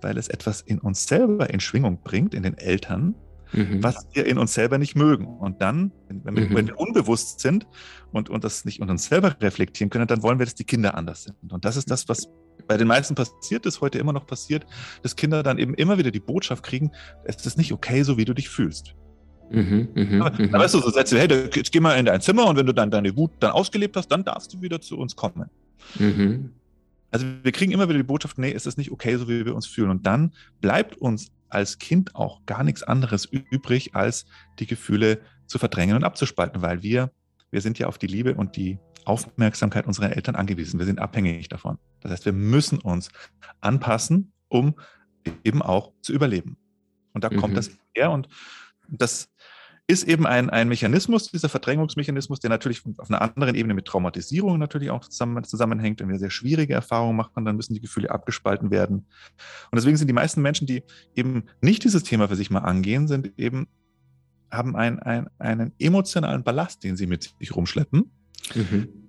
weil 0.00 0.18
es 0.18 0.28
etwas 0.28 0.60
in 0.60 0.78
uns 0.78 1.06
selber 1.06 1.50
in 1.50 1.58
Schwingung 1.58 2.00
bringt, 2.02 2.32
in 2.34 2.44
den 2.44 2.56
Eltern, 2.58 3.16
mhm. 3.52 3.82
was 3.82 4.06
wir 4.12 4.26
in 4.26 4.38
uns 4.38 4.54
selber 4.54 4.78
nicht 4.78 4.96
mögen. 4.96 5.26
Und 5.26 5.60
dann, 5.60 5.92
wenn 6.08 6.36
wir, 6.36 6.44
mhm. 6.48 6.54
wenn 6.54 6.66
wir 6.68 6.78
unbewusst 6.78 7.40
sind 7.40 7.66
und, 8.12 8.30
und 8.30 8.44
das 8.44 8.64
nicht 8.64 8.80
in 8.80 8.90
uns 8.90 9.06
selber 9.06 9.36
reflektieren 9.40 9.90
können, 9.90 10.06
dann 10.06 10.22
wollen 10.22 10.38
wir, 10.38 10.46
dass 10.46 10.54
die 10.54 10.64
Kinder 10.64 10.94
anders 10.96 11.24
sind. 11.24 11.52
Und 11.52 11.64
das 11.64 11.76
ist 11.76 11.90
das, 11.90 12.08
was 12.08 12.28
bei 12.66 12.76
den 12.76 12.86
meisten 12.86 13.14
passiert 13.14 13.66
ist, 13.66 13.80
heute 13.80 13.98
immer 13.98 14.12
noch 14.12 14.26
passiert, 14.26 14.66
dass 15.02 15.16
Kinder 15.16 15.42
dann 15.42 15.58
eben 15.58 15.74
immer 15.74 15.98
wieder 15.98 16.10
die 16.10 16.20
Botschaft 16.20 16.62
kriegen, 16.62 16.92
es 17.24 17.44
ist 17.44 17.58
nicht 17.58 17.72
okay, 17.72 18.02
so 18.02 18.16
wie 18.18 18.24
du 18.24 18.34
dich 18.34 18.48
fühlst. 18.48 18.94
Mhm, 19.50 19.88
mh, 19.94 20.24
aber, 20.24 20.42
mh. 20.42 20.58
weißt 20.58 20.74
du, 20.74 20.80
so 20.80 20.90
Sätze, 20.90 21.18
hey, 21.18 21.28
jetzt 21.54 21.72
geh 21.72 21.80
mal 21.80 21.98
in 21.98 22.06
dein 22.06 22.20
Zimmer 22.20 22.46
und 22.46 22.56
wenn 22.56 22.66
du 22.66 22.72
dann 22.72 22.90
deine 22.90 23.14
Wut 23.16 23.32
dann 23.40 23.50
ausgelebt 23.50 23.96
hast, 23.96 24.08
dann 24.08 24.24
darfst 24.24 24.52
du 24.54 24.62
wieder 24.62 24.80
zu 24.80 24.96
uns 24.96 25.14
kommen. 25.14 25.50
Mhm. 25.98 26.52
Also 27.10 27.26
wir 27.42 27.52
kriegen 27.52 27.72
immer 27.72 27.88
wieder 27.88 27.98
die 27.98 28.04
Botschaft, 28.04 28.38
nee, 28.38 28.52
es 28.52 28.64
ist 28.64 28.78
nicht 28.78 28.90
okay, 28.90 29.16
so 29.16 29.28
wie 29.28 29.44
wir 29.44 29.54
uns 29.54 29.66
fühlen. 29.66 29.90
Und 29.90 30.06
dann 30.06 30.32
bleibt 30.62 30.96
uns 30.96 31.30
als 31.54 31.78
Kind 31.78 32.14
auch 32.14 32.44
gar 32.46 32.64
nichts 32.64 32.82
anderes 32.82 33.24
übrig, 33.24 33.94
als 33.94 34.26
die 34.58 34.66
Gefühle 34.66 35.20
zu 35.46 35.58
verdrängen 35.58 35.96
und 35.96 36.04
abzuspalten, 36.04 36.62
weil 36.62 36.82
wir, 36.82 37.10
wir 37.50 37.60
sind 37.60 37.78
ja 37.78 37.86
auf 37.86 37.98
die 37.98 38.06
Liebe 38.06 38.34
und 38.34 38.56
die 38.56 38.78
Aufmerksamkeit 39.04 39.86
unserer 39.86 40.14
Eltern 40.14 40.36
angewiesen. 40.36 40.78
Wir 40.78 40.86
sind 40.86 41.00
abhängig 41.00 41.48
davon. 41.48 41.78
Das 42.00 42.12
heißt, 42.12 42.24
wir 42.24 42.32
müssen 42.32 42.78
uns 42.78 43.10
anpassen, 43.60 44.32
um 44.48 44.74
eben 45.44 45.62
auch 45.62 45.92
zu 46.02 46.12
überleben. 46.12 46.56
Und 47.12 47.24
da 47.24 47.30
mhm. 47.30 47.36
kommt 47.36 47.56
das 47.56 47.70
her 47.94 48.10
und 48.10 48.28
das 48.88 49.28
ist 49.88 50.04
eben 50.04 50.26
ein, 50.26 50.48
ein 50.48 50.68
Mechanismus, 50.68 51.30
dieser 51.30 51.48
Verdrängungsmechanismus, 51.48 52.40
der 52.40 52.50
natürlich 52.50 52.82
auf 52.98 53.10
einer 53.10 53.20
anderen 53.20 53.54
Ebene 53.54 53.74
mit 53.74 53.86
Traumatisierung 53.86 54.58
natürlich 54.58 54.90
auch 54.90 55.08
zusammen, 55.08 55.42
zusammenhängt. 55.44 56.00
Wenn 56.00 56.08
wir 56.08 56.18
sehr 56.18 56.30
schwierige 56.30 56.74
Erfahrungen 56.74 57.16
machen, 57.16 57.44
dann 57.44 57.56
müssen 57.56 57.74
die 57.74 57.80
Gefühle 57.80 58.10
abgespalten 58.10 58.70
werden. 58.70 59.06
Und 59.70 59.76
deswegen 59.76 59.96
sind 59.96 60.08
die 60.08 60.14
meisten 60.14 60.40
Menschen, 60.40 60.66
die 60.66 60.84
eben 61.14 61.44
nicht 61.60 61.84
dieses 61.84 62.04
Thema 62.04 62.28
für 62.28 62.36
sich 62.36 62.50
mal 62.50 62.60
angehen, 62.60 63.08
sind 63.08 63.32
eben, 63.36 63.66
haben 64.50 64.76
ein, 64.76 64.98
ein, 65.00 65.28
einen 65.38 65.72
emotionalen 65.78 66.44
Ballast, 66.44 66.84
den 66.84 66.96
sie 66.96 67.06
mit 67.06 67.34
sich 67.38 67.54
rumschleppen. 67.54 68.10
Mhm 68.54 69.02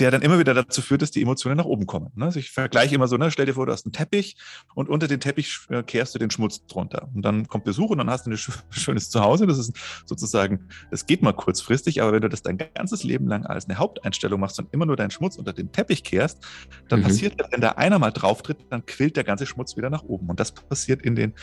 der 0.00 0.10
dann 0.10 0.22
immer 0.22 0.38
wieder 0.38 0.54
dazu 0.54 0.82
führt, 0.82 1.02
dass 1.02 1.10
die 1.10 1.22
Emotionen 1.22 1.56
nach 1.56 1.64
oben 1.64 1.86
kommen. 1.86 2.10
Ne? 2.14 2.26
Also 2.26 2.40
ich 2.40 2.50
vergleiche 2.50 2.94
immer 2.94 3.06
so, 3.06 3.16
ne? 3.16 3.30
stell 3.30 3.46
dir 3.46 3.54
vor, 3.54 3.66
du 3.66 3.72
hast 3.72 3.86
einen 3.86 3.92
Teppich 3.92 4.36
und 4.74 4.88
unter 4.88 5.06
den 5.06 5.20
Teppich 5.20 5.60
äh, 5.68 5.82
kehrst 5.82 6.14
du 6.14 6.18
den 6.18 6.30
Schmutz 6.30 6.66
drunter. 6.66 7.08
Und 7.14 7.22
dann 7.22 7.46
kommt 7.46 7.64
Besuch 7.64 7.90
und 7.90 7.98
dann 7.98 8.10
hast 8.10 8.26
du 8.26 8.30
ein 8.30 8.36
schönes 8.70 9.10
Zuhause. 9.10 9.46
Das 9.46 9.58
ist 9.58 9.76
sozusagen, 10.06 10.68
das 10.90 11.06
geht 11.06 11.22
mal 11.22 11.32
kurzfristig, 11.32 12.02
aber 12.02 12.12
wenn 12.12 12.22
du 12.22 12.28
das 12.28 12.42
dein 12.42 12.58
ganzes 12.58 13.04
Leben 13.04 13.28
lang 13.28 13.46
als 13.46 13.66
eine 13.66 13.78
Haupteinstellung 13.78 14.40
machst 14.40 14.58
und 14.58 14.72
immer 14.72 14.86
nur 14.86 14.96
deinen 14.96 15.10
Schmutz 15.10 15.36
unter 15.36 15.52
den 15.52 15.70
Teppich 15.70 16.02
kehrst, 16.02 16.44
dann 16.88 17.00
mhm. 17.00 17.04
passiert, 17.04 17.34
wenn 17.50 17.60
da 17.60 17.72
einer 17.72 17.98
mal 17.98 18.10
drauf 18.10 18.42
tritt, 18.42 18.58
dann 18.70 18.84
quillt 18.86 19.16
der 19.16 19.24
ganze 19.24 19.46
Schmutz 19.46 19.76
wieder 19.76 19.90
nach 19.90 20.02
oben. 20.02 20.28
Und 20.28 20.40
das 20.40 20.52
passiert 20.52 21.02
in 21.02 21.14
den 21.14 21.34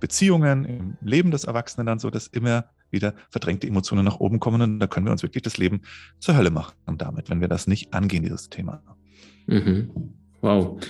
Beziehungen, 0.00 0.64
im 0.66 0.96
Leben 1.00 1.30
des 1.30 1.44
Erwachsenen 1.44 1.86
dann 1.86 1.98
so, 1.98 2.10
dass 2.10 2.26
immer 2.26 2.66
wieder 2.94 3.14
verdrängte 3.30 3.66
Emotionen 3.66 4.04
nach 4.04 4.20
oben 4.20 4.40
kommen 4.40 4.62
und 4.62 4.78
da 4.78 4.86
können 4.86 5.06
wir 5.06 5.12
uns 5.12 5.22
wirklich 5.22 5.42
das 5.42 5.58
Leben 5.58 5.82
zur 6.18 6.36
Hölle 6.36 6.50
machen 6.50 6.74
damit, 6.96 7.28
wenn 7.28 7.40
wir 7.40 7.48
das 7.48 7.66
nicht 7.66 7.92
angehen, 7.92 8.22
dieses 8.22 8.48
Thema. 8.48 8.82
Mhm. 9.46 9.90
Wow. 10.40 10.80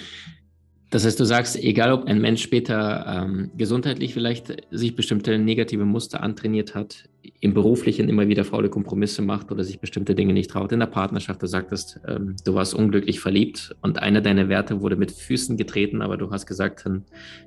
Das 0.94 1.04
heißt, 1.04 1.18
du 1.18 1.25
sagst, 1.25 1.56
egal 1.56 1.92
ob 1.92 2.04
ein 2.04 2.20
Mensch 2.20 2.40
später 2.40 3.25
ähm, 3.26 3.50
gesundheitlich 3.56 4.14
vielleicht 4.14 4.62
sich 4.70 4.94
bestimmte 4.94 5.38
negative 5.40 5.84
Muster 5.84 6.23
antrainiert 6.23 6.76
hat, 6.76 7.08
im 7.40 7.52
Beruflichen 7.52 8.08
immer 8.08 8.28
wieder 8.28 8.44
faule 8.44 8.68
Kompromisse 8.68 9.20
macht 9.20 9.50
oder 9.50 9.64
sich 9.64 9.80
bestimmte 9.80 10.14
Dinge 10.14 10.32
nicht 10.32 10.52
traut, 10.52 10.70
in 10.70 10.78
der 10.78 10.87
Partnerschaft, 10.87 11.42
du 11.42 11.49
sagtest, 11.49 11.99
ähm, 12.06 12.37
du 12.44 12.54
warst 12.54 12.75
unglücklich 12.75 13.18
verliebt 13.18 13.75
und 13.82 13.99
einer 13.99 14.20
deiner 14.20 14.49
Werte 14.49 14.82
wurde 14.82 14.94
mit 14.94 15.11
Füßen 15.11 15.56
getreten, 15.56 16.00
aber 16.00 16.16
du 16.16 16.30
hast 16.30 16.46
gesagt, 16.46 16.87
dann, 16.87 17.04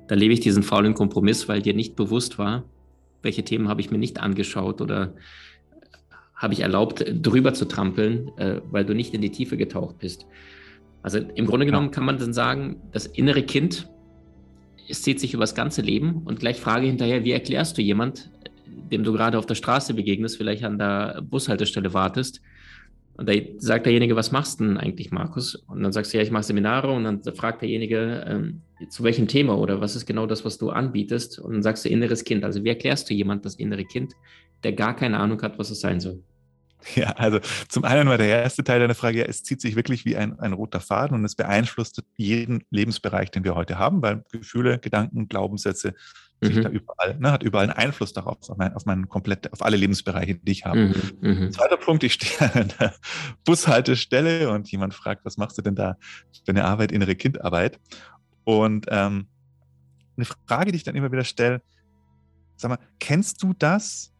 dann 0.08 0.18
lebe 0.18 0.34
ich 0.34 0.40
diesen 0.40 0.62
faulen 0.62 0.92
Kompromiss, 0.92 1.48
weil 1.48 1.62
dir 1.62 1.72
nicht 1.72 1.96
bewusst 1.96 2.38
war, 2.38 2.64
welche 3.22 3.44
Themen 3.44 3.68
habe 3.68 3.80
ich 3.80 3.90
mir 3.90 3.98
nicht 3.98 4.20
angeschaut 4.20 4.80
oder 4.80 5.14
habe 6.34 6.54
ich 6.54 6.60
erlaubt, 6.60 7.04
drüber 7.20 7.52
zu 7.52 7.64
trampeln, 7.66 8.30
äh, 8.38 8.60
weil 8.70 8.84
du 8.84 8.94
nicht 8.94 9.12
in 9.12 9.20
die 9.20 9.30
Tiefe 9.30 9.56
getaucht 9.56 9.98
bist. 9.98 10.26
Also 11.02 11.18
im 11.18 11.46
Grunde 11.46 11.66
genommen 11.66 11.88
ja. 11.88 11.92
kann 11.92 12.04
man 12.04 12.18
dann 12.18 12.32
sagen, 12.32 12.80
das 12.92 13.06
innere 13.06 13.42
Kind, 13.42 13.88
es 14.88 15.02
zieht 15.02 15.20
sich 15.20 15.34
über 15.34 15.42
das 15.42 15.54
ganze 15.54 15.82
Leben 15.82 16.22
und 16.24 16.40
gleich 16.40 16.60
Frage 16.60 16.86
hinterher, 16.86 17.24
wie 17.24 17.32
erklärst 17.32 17.76
du 17.76 17.82
jemand, 17.82 18.30
dem 18.66 19.04
du 19.04 19.12
gerade 19.12 19.38
auf 19.38 19.46
der 19.46 19.56
Straße 19.56 19.94
begegnest, 19.94 20.36
vielleicht 20.36 20.64
an 20.64 20.78
der 20.78 21.22
Bushaltestelle 21.22 21.92
wartest, 21.92 22.40
und 23.18 23.28
da 23.28 23.32
sagt 23.56 23.84
derjenige, 23.84 24.14
was 24.14 24.30
machst 24.30 24.60
du 24.60 24.64
denn 24.64 24.78
eigentlich, 24.78 25.10
Markus? 25.10 25.56
Und 25.56 25.82
dann 25.82 25.90
sagst 25.90 26.14
du, 26.14 26.18
ja, 26.18 26.22
ich 26.22 26.30
mache 26.30 26.44
Seminare. 26.44 26.92
Und 26.92 27.02
dann 27.02 27.20
fragt 27.34 27.62
derjenige, 27.62 28.24
ähm, 28.28 28.62
zu 28.90 29.02
welchem 29.02 29.26
Thema 29.26 29.58
oder 29.58 29.80
was 29.80 29.96
ist 29.96 30.06
genau 30.06 30.24
das, 30.26 30.44
was 30.44 30.56
du 30.56 30.70
anbietest? 30.70 31.40
Und 31.40 31.52
dann 31.52 31.62
sagst 31.64 31.84
du 31.84 31.88
inneres 31.88 32.22
Kind. 32.22 32.44
Also 32.44 32.62
wie 32.62 32.68
erklärst 32.68 33.10
du 33.10 33.14
jemand 33.14 33.44
das 33.44 33.56
innere 33.56 33.84
Kind, 33.84 34.14
der 34.62 34.72
gar 34.72 34.94
keine 34.94 35.18
Ahnung 35.18 35.42
hat, 35.42 35.58
was 35.58 35.70
es 35.70 35.80
sein 35.80 35.98
soll? 35.98 36.22
Ja, 36.94 37.10
also 37.16 37.40
zum 37.68 37.82
einen 37.82 38.08
war 38.08 38.18
der 38.18 38.28
erste 38.28 38.62
Teil 38.62 38.78
deiner 38.78 38.94
Frage, 38.94 39.18
ja, 39.18 39.24
es 39.24 39.42
zieht 39.42 39.60
sich 39.60 39.74
wirklich 39.74 40.04
wie 40.04 40.14
ein, 40.14 40.38
ein 40.38 40.52
roter 40.52 40.78
Faden 40.78 41.16
und 41.16 41.24
es 41.24 41.34
beeinflusst 41.34 42.00
jeden 42.16 42.62
Lebensbereich, 42.70 43.32
den 43.32 43.42
wir 43.42 43.56
heute 43.56 43.80
haben, 43.80 44.00
weil 44.00 44.22
Gefühle, 44.30 44.78
Gedanken, 44.78 45.26
Glaubenssätze 45.26 45.94
mhm. 46.40 46.62
da 46.62 46.68
überall, 46.68 47.18
ne, 47.18 47.32
hat 47.32 47.42
überall 47.42 47.64
einen 47.64 47.72
Einfluss 47.72 48.12
darauf, 48.12 48.38
auf, 48.48 48.56
mein, 48.56 48.74
auf, 48.74 48.86
meinen 48.86 49.08
komplett, 49.08 49.52
auf 49.52 49.62
alle 49.62 49.76
Lebensbereiche, 49.76 50.36
die 50.36 50.52
ich 50.52 50.64
habe. 50.64 50.94
Mhm. 51.20 51.30
Mhm. 51.30 51.52
Zweiter 51.52 51.76
Punkt, 51.76 52.04
ich 52.04 52.14
stehe 52.14 52.54
an 52.54 52.72
der 52.78 52.94
Bushaltestelle 53.44 54.50
und 54.50 54.70
jemand 54.70 54.94
fragt, 54.94 55.24
was 55.24 55.36
machst 55.36 55.58
du 55.58 55.62
denn 55.62 55.74
da 55.74 55.96
für 56.44 56.50
eine 56.50 56.64
Arbeit, 56.64 56.92
innere 56.92 57.16
Kindarbeit? 57.16 57.80
Und 58.44 58.86
ähm, 58.88 59.26
eine 60.16 60.26
Frage, 60.46 60.72
die 60.72 60.76
ich 60.76 60.84
dann 60.84 60.96
immer 60.96 61.12
wieder 61.12 61.24
stelle, 61.24 61.62
sag 62.56 62.70
mal, 62.70 62.78
kennst 62.98 63.42
du 63.42 63.54
das, 63.54 64.12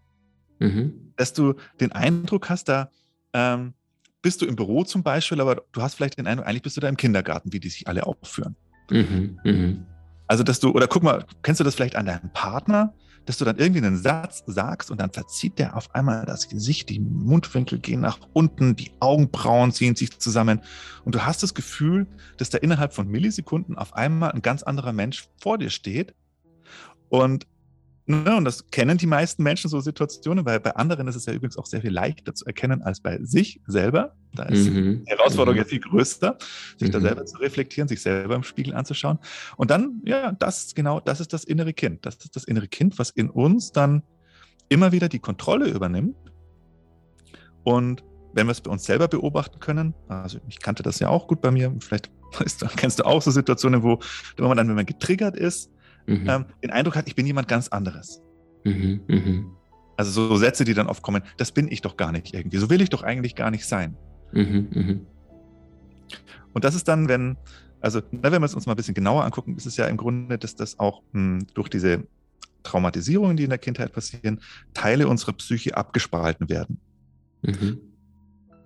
mhm. 0.58 1.12
dass 1.16 1.32
du 1.32 1.54
den 1.80 1.92
Eindruck 1.92 2.48
hast, 2.50 2.68
da 2.68 2.90
ähm, 3.32 3.74
bist 4.22 4.42
du 4.42 4.46
im 4.46 4.56
Büro 4.56 4.84
zum 4.84 5.02
Beispiel, 5.02 5.40
aber 5.40 5.62
du 5.72 5.82
hast 5.82 5.94
vielleicht 5.94 6.18
den 6.18 6.26
Eindruck, 6.26 6.46
eigentlich 6.46 6.62
bist 6.62 6.76
du 6.76 6.80
da 6.80 6.88
im 6.88 6.96
Kindergarten, 6.96 7.52
wie 7.52 7.60
die 7.60 7.68
sich 7.68 7.86
alle 7.86 8.06
aufführen. 8.06 8.56
Mhm. 8.90 9.38
Mhm. 9.44 9.86
Also, 10.28 10.44
dass 10.44 10.60
du, 10.60 10.70
oder 10.70 10.86
guck 10.86 11.02
mal, 11.02 11.24
kennst 11.42 11.58
du 11.58 11.64
das 11.64 11.74
vielleicht 11.74 11.96
an 11.96 12.06
deinem 12.06 12.30
Partner, 12.32 12.94
dass 13.24 13.36
du 13.36 13.44
dann 13.44 13.58
irgendwie 13.58 13.84
einen 13.84 13.98
Satz 13.98 14.42
sagst 14.46 14.90
und 14.90 15.00
dann 15.00 15.10
verzieht 15.10 15.58
der 15.58 15.76
auf 15.76 15.94
einmal 15.94 16.24
das 16.24 16.48
Gesicht, 16.48 16.88
die 16.88 16.98
Mundwinkel 16.98 17.78
gehen 17.78 18.00
nach 18.00 18.18
unten, 18.32 18.74
die 18.74 18.90
Augenbrauen 19.00 19.72
ziehen 19.72 19.96
sich 19.96 20.18
zusammen 20.18 20.62
und 21.04 21.14
du 21.14 21.26
hast 21.26 21.42
das 21.42 21.52
Gefühl, 21.52 22.06
dass 22.38 22.48
da 22.48 22.56
innerhalb 22.56 22.94
von 22.94 23.06
Millisekunden 23.06 23.76
auf 23.76 23.94
einmal 23.94 24.32
ein 24.32 24.40
ganz 24.40 24.62
anderer 24.62 24.94
Mensch 24.94 25.28
vor 25.42 25.58
dir 25.58 25.68
steht 25.68 26.14
und 27.10 27.46
Ne, 28.10 28.34
und 28.34 28.46
das 28.46 28.70
kennen 28.70 28.96
die 28.96 29.06
meisten 29.06 29.42
Menschen, 29.42 29.68
so 29.68 29.80
Situationen, 29.80 30.46
weil 30.46 30.60
bei 30.60 30.74
anderen 30.74 31.08
ist 31.08 31.16
es 31.16 31.26
ja 31.26 31.34
übrigens 31.34 31.58
auch 31.58 31.66
sehr 31.66 31.82
viel 31.82 31.90
leichter 31.90 32.34
zu 32.34 32.46
erkennen 32.46 32.80
als 32.80 33.00
bei 33.02 33.18
sich 33.22 33.60
selber. 33.66 34.14
Da 34.34 34.44
ist 34.44 34.70
mhm. 34.70 35.04
die 35.04 35.10
Herausforderung 35.10 35.56
mhm. 35.56 35.62
ja 35.62 35.68
viel 35.68 35.80
größer, 35.80 36.38
sich 36.78 36.88
mhm. 36.88 36.92
da 36.92 37.00
selber 37.02 37.26
zu 37.26 37.36
reflektieren, 37.36 37.86
sich 37.86 38.00
selber 38.00 38.34
im 38.34 38.44
Spiegel 38.44 38.74
anzuschauen. 38.74 39.18
Und 39.58 39.70
dann, 39.70 40.00
ja, 40.06 40.32
das 40.32 40.74
genau, 40.74 41.00
das 41.00 41.20
ist 41.20 41.34
das 41.34 41.44
innere 41.44 41.74
Kind. 41.74 42.06
Das 42.06 42.14
ist 42.14 42.34
das 42.34 42.44
innere 42.44 42.66
Kind, 42.66 42.98
was 42.98 43.10
in 43.10 43.28
uns 43.28 43.72
dann 43.72 44.02
immer 44.70 44.90
wieder 44.90 45.10
die 45.10 45.18
Kontrolle 45.18 45.68
übernimmt. 45.68 46.16
Und 47.62 48.02
wenn 48.32 48.46
wir 48.46 48.52
es 48.52 48.62
bei 48.62 48.70
uns 48.70 48.84
selber 48.84 49.08
beobachten 49.08 49.60
können, 49.60 49.92
also 50.08 50.38
ich 50.48 50.60
kannte 50.60 50.82
das 50.82 50.98
ja 50.98 51.10
auch 51.10 51.28
gut 51.28 51.42
bei 51.42 51.50
mir, 51.50 51.76
vielleicht 51.80 52.10
kennst 52.76 53.00
du 53.00 53.04
auch 53.04 53.20
so 53.20 53.30
Situationen, 53.30 53.82
wo 53.82 53.98
wenn 54.38 54.48
man 54.48 54.56
dann, 54.56 54.68
wenn 54.68 54.76
man 54.76 54.86
getriggert 54.86 55.36
ist, 55.36 55.70
mhm. 56.08 56.28
ähm, 56.28 56.44
den 56.62 56.70
Eindruck 56.70 56.96
hat, 56.96 57.08
ich 57.08 57.14
bin 57.14 57.26
jemand 57.26 57.48
ganz 57.48 57.68
anderes. 57.68 58.22
Mhm, 58.64 59.00
mhm. 59.06 59.50
Also 59.96 60.28
so 60.28 60.36
Sätze, 60.36 60.64
die 60.64 60.74
dann 60.74 60.86
oft 60.86 61.02
kommen, 61.02 61.22
das 61.36 61.52
bin 61.52 61.70
ich 61.70 61.82
doch 61.82 61.96
gar 61.96 62.12
nicht 62.12 62.34
irgendwie, 62.34 62.58
so 62.58 62.70
will 62.70 62.80
ich 62.80 62.90
doch 62.90 63.02
eigentlich 63.02 63.34
gar 63.34 63.50
nicht 63.50 63.66
sein. 63.66 63.96
Mhm, 64.32 64.68
mhm. 64.70 65.06
Und 66.52 66.64
das 66.64 66.74
ist 66.74 66.88
dann, 66.88 67.08
wenn, 67.08 67.36
also 67.80 68.00
wenn 68.10 68.32
wir 68.32 68.42
es 68.42 68.54
uns 68.54 68.66
mal 68.66 68.72
ein 68.72 68.76
bisschen 68.76 68.94
genauer 68.94 69.24
angucken, 69.24 69.56
ist 69.56 69.66
es 69.66 69.76
ja 69.76 69.86
im 69.86 69.96
Grunde, 69.96 70.38
dass 70.38 70.56
das 70.56 70.78
auch 70.78 71.02
mh, 71.12 71.40
hm, 71.40 71.46
durch 71.54 71.68
diese 71.68 72.04
Traumatisierungen, 72.62 73.36
die 73.36 73.44
in 73.44 73.50
der 73.50 73.58
Kindheit 73.58 73.92
passieren, 73.92 74.40
Teile 74.74 75.08
unserer 75.08 75.32
Psyche 75.32 75.76
abgespalten 75.76 76.48
werden. 76.48 76.80
Mhm. 77.42 77.80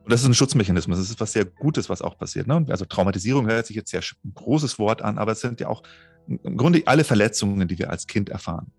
Und 0.04 0.10
das 0.10 0.22
ist 0.22 0.26
ein 0.26 0.34
Schutzmechanismus. 0.34 0.98
Das 0.98 1.10
ist 1.10 1.20
was 1.20 1.32
sehr 1.32 1.44
Gutes, 1.44 1.88
was 1.88 2.02
auch 2.02 2.18
passiert. 2.18 2.46
Ne? 2.46 2.64
Also 2.68 2.84
Traumatisierung 2.84 3.46
hört 3.46 3.66
sich 3.66 3.76
jetzt 3.76 3.90
sehr 3.90 4.02
ein 4.24 4.34
großes 4.34 4.78
Wort 4.78 5.02
an, 5.02 5.18
aber 5.18 5.32
es 5.32 5.40
sind 5.40 5.60
ja 5.60 5.68
auch 5.68 5.82
im 6.26 6.56
Grunde 6.56 6.82
alle 6.86 7.04
Verletzungen, 7.04 7.66
die 7.68 7.78
wir 7.78 7.90
als 7.90 8.06
Kind 8.06 8.28
erfahren, 8.28 8.72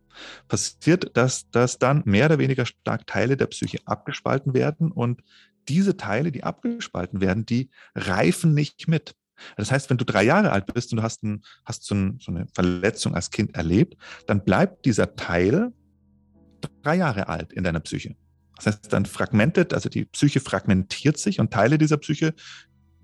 passiert, 0.47 1.15
dass, 1.15 1.49
dass 1.51 1.79
dann 1.79 2.03
mehr 2.05 2.25
oder 2.27 2.39
weniger 2.39 2.65
stark 2.65 3.07
Teile 3.07 3.37
der 3.37 3.47
Psyche 3.47 3.79
abgespalten 3.85 4.53
werden 4.53 4.91
und 4.91 5.21
diese 5.69 5.97
Teile, 5.97 6.31
die 6.31 6.43
abgespalten 6.43 7.21
werden, 7.21 7.45
die 7.45 7.69
reifen 7.95 8.53
nicht 8.53 8.87
mit. 8.87 9.15
Das 9.57 9.71
heißt, 9.71 9.89
wenn 9.89 9.97
du 9.97 10.05
drei 10.05 10.23
Jahre 10.23 10.51
alt 10.51 10.73
bist 10.73 10.91
und 10.91 10.97
du 10.97 11.03
hast, 11.03 11.23
ein, 11.23 11.43
hast 11.65 11.83
so, 11.83 11.95
ein, 11.95 12.19
so 12.21 12.31
eine 12.31 12.47
Verletzung 12.53 13.15
als 13.15 13.31
Kind 13.31 13.55
erlebt, 13.55 13.97
dann 14.27 14.43
bleibt 14.43 14.85
dieser 14.85 15.15
Teil 15.15 15.73
drei 16.81 16.95
Jahre 16.95 17.27
alt 17.27 17.51
in 17.53 17.63
deiner 17.63 17.79
Psyche. 17.79 18.15
Das 18.57 18.67
heißt, 18.67 18.93
dann 18.93 19.05
fragmentet, 19.05 19.73
also 19.73 19.89
die 19.89 20.05
Psyche 20.05 20.39
fragmentiert 20.39 21.17
sich 21.17 21.39
und 21.39 21.51
Teile 21.51 21.77
dieser 21.77 21.97
Psyche 21.97 22.33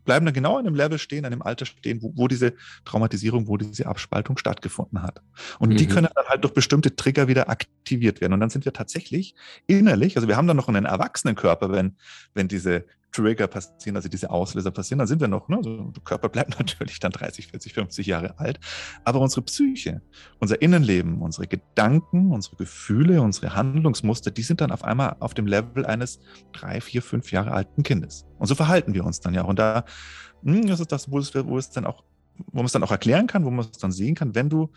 bleiben 0.06 0.26
dann 0.26 0.34
genau 0.34 0.58
an 0.58 0.66
dem 0.66 0.74
Level 0.74 0.98
stehen, 0.98 1.24
an 1.26 1.30
dem 1.32 1.44
Alter 1.44 1.68
stehen, 1.68 2.02
wo, 2.02 2.12
wo 2.16 2.28
diese 2.28 2.54
Traumatisierung, 2.84 3.48
wo 3.48 3.58
diese 3.58 3.86
Abspaltung 3.86 4.38
stattgefunden 4.38 5.04
hat. 5.04 5.22
Und 5.60 5.70
mhm. 5.70 5.78
die 5.78 5.88
können 5.88 6.08
dann 6.16 6.26
halt 6.26 6.44
durch 6.44 6.56
bestimmte 6.56 6.96
Trigger 6.96 7.28
wieder 7.28 7.48
aktiviert 7.48 8.20
werden. 8.20 8.34
Und 8.34 8.40
dann 8.40 8.50
sind 8.50 8.66
wir 8.66 8.74
tatsächlich 8.74 9.36
innerlich, 9.68 10.16
also 10.16 10.28
wir 10.28 10.36
haben 10.36 10.48
dann 10.48 10.58
noch 10.58 10.68
einen 10.68 10.86
Erwachsenenkörper, 10.86 11.72
wenn, 11.72 11.96
wenn 12.34 12.48
diese 12.48 12.86
Trigger 13.12 13.48
passieren, 13.48 13.96
also 13.96 14.10
diese 14.10 14.30
Auslöser 14.30 14.72
passieren, 14.72 15.00
dann 15.00 15.08
sind 15.08 15.22
wir 15.22 15.28
noch, 15.28 15.48
ne, 15.50 15.58
also 15.58 15.92
der 15.92 16.04
Körper 16.04 16.30
bleibt 16.30 16.60
natürlich 16.60 17.00
dann 17.00 17.12
30, 17.12 17.48
40, 17.48 17.74
50 17.74 18.08
Jahre 18.08 18.40
alt, 18.40 18.60
aber 19.04 19.20
unsere 19.20 19.42
Psyche, 19.42 20.02
unser 20.40 20.62
Innenleben, 20.62 21.22
unsere 21.22 21.48
Gedanken, 21.48 22.32
unsere 22.32 22.56
Gefühle, 22.56 23.22
unsere 23.22 23.56
Handlungsmuster, 23.56 24.32
die 24.32 24.44
sind 24.44 24.62
dann 24.62 24.72
auf 24.72 24.84
einmal 24.84 25.16
auf 25.20 25.34
dem 25.34 25.48
Level 25.48 25.86
eines 25.86 26.20
drei, 26.52 26.82
vier, 26.82 27.02
fünf 27.02 27.32
Jahre 27.32 27.52
alten 27.52 27.84
Kindes. 27.84 28.26
Und 28.38 28.48
so 28.48 28.56
verhalten 28.56 28.94
wir 28.94 29.06
uns 29.06 29.20
dann 29.20 29.34
ja. 29.34 29.42
Und 29.42 29.60
da 29.60 29.86
hm, 30.44 30.68
das 30.68 30.80
ist 30.80 30.92
das, 30.92 31.12
wo 31.12 31.20
es, 31.20 31.34
wo 31.34 31.58
es 31.58 31.70
dann 31.70 31.86
auch, 31.86 32.04
wo 32.38 32.58
man 32.58 32.66
es 32.66 32.72
dann 32.72 32.84
auch 32.84 32.92
erklären 32.92 33.28
kann, 33.28 33.46
wo 33.46 33.52
man 33.52 33.66
es 33.66 33.78
dann 33.78 33.92
sehen 33.92 34.16
kann, 34.16 34.36
wenn 34.36 34.50
du, 34.50 34.72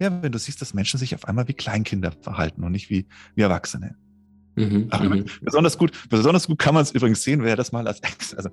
ja, 0.00 0.22
wenn 0.22 0.32
du 0.32 0.38
siehst, 0.38 0.62
dass 0.62 0.74
Menschen 0.74 0.98
sich 0.98 1.14
auf 1.14 1.26
einmal 1.26 1.48
wie 1.48 1.54
Kleinkinder 1.54 2.12
verhalten 2.22 2.64
und 2.64 2.72
nicht 2.72 2.90
wie, 2.90 3.06
wie 3.34 3.42
Erwachsene. 3.42 3.96
Mhm, 4.58 4.90
mhm. 5.00 5.24
besonders 5.42 5.78
gut, 5.78 5.92
besonders 6.08 6.46
gut 6.46 6.58
kann 6.58 6.74
man 6.74 6.82
es 6.82 6.90
übrigens 6.90 7.22
sehen, 7.22 7.42
wer 7.42 7.56
das 7.56 7.72
mal 7.72 7.86
als, 7.86 8.00
also 8.36 8.50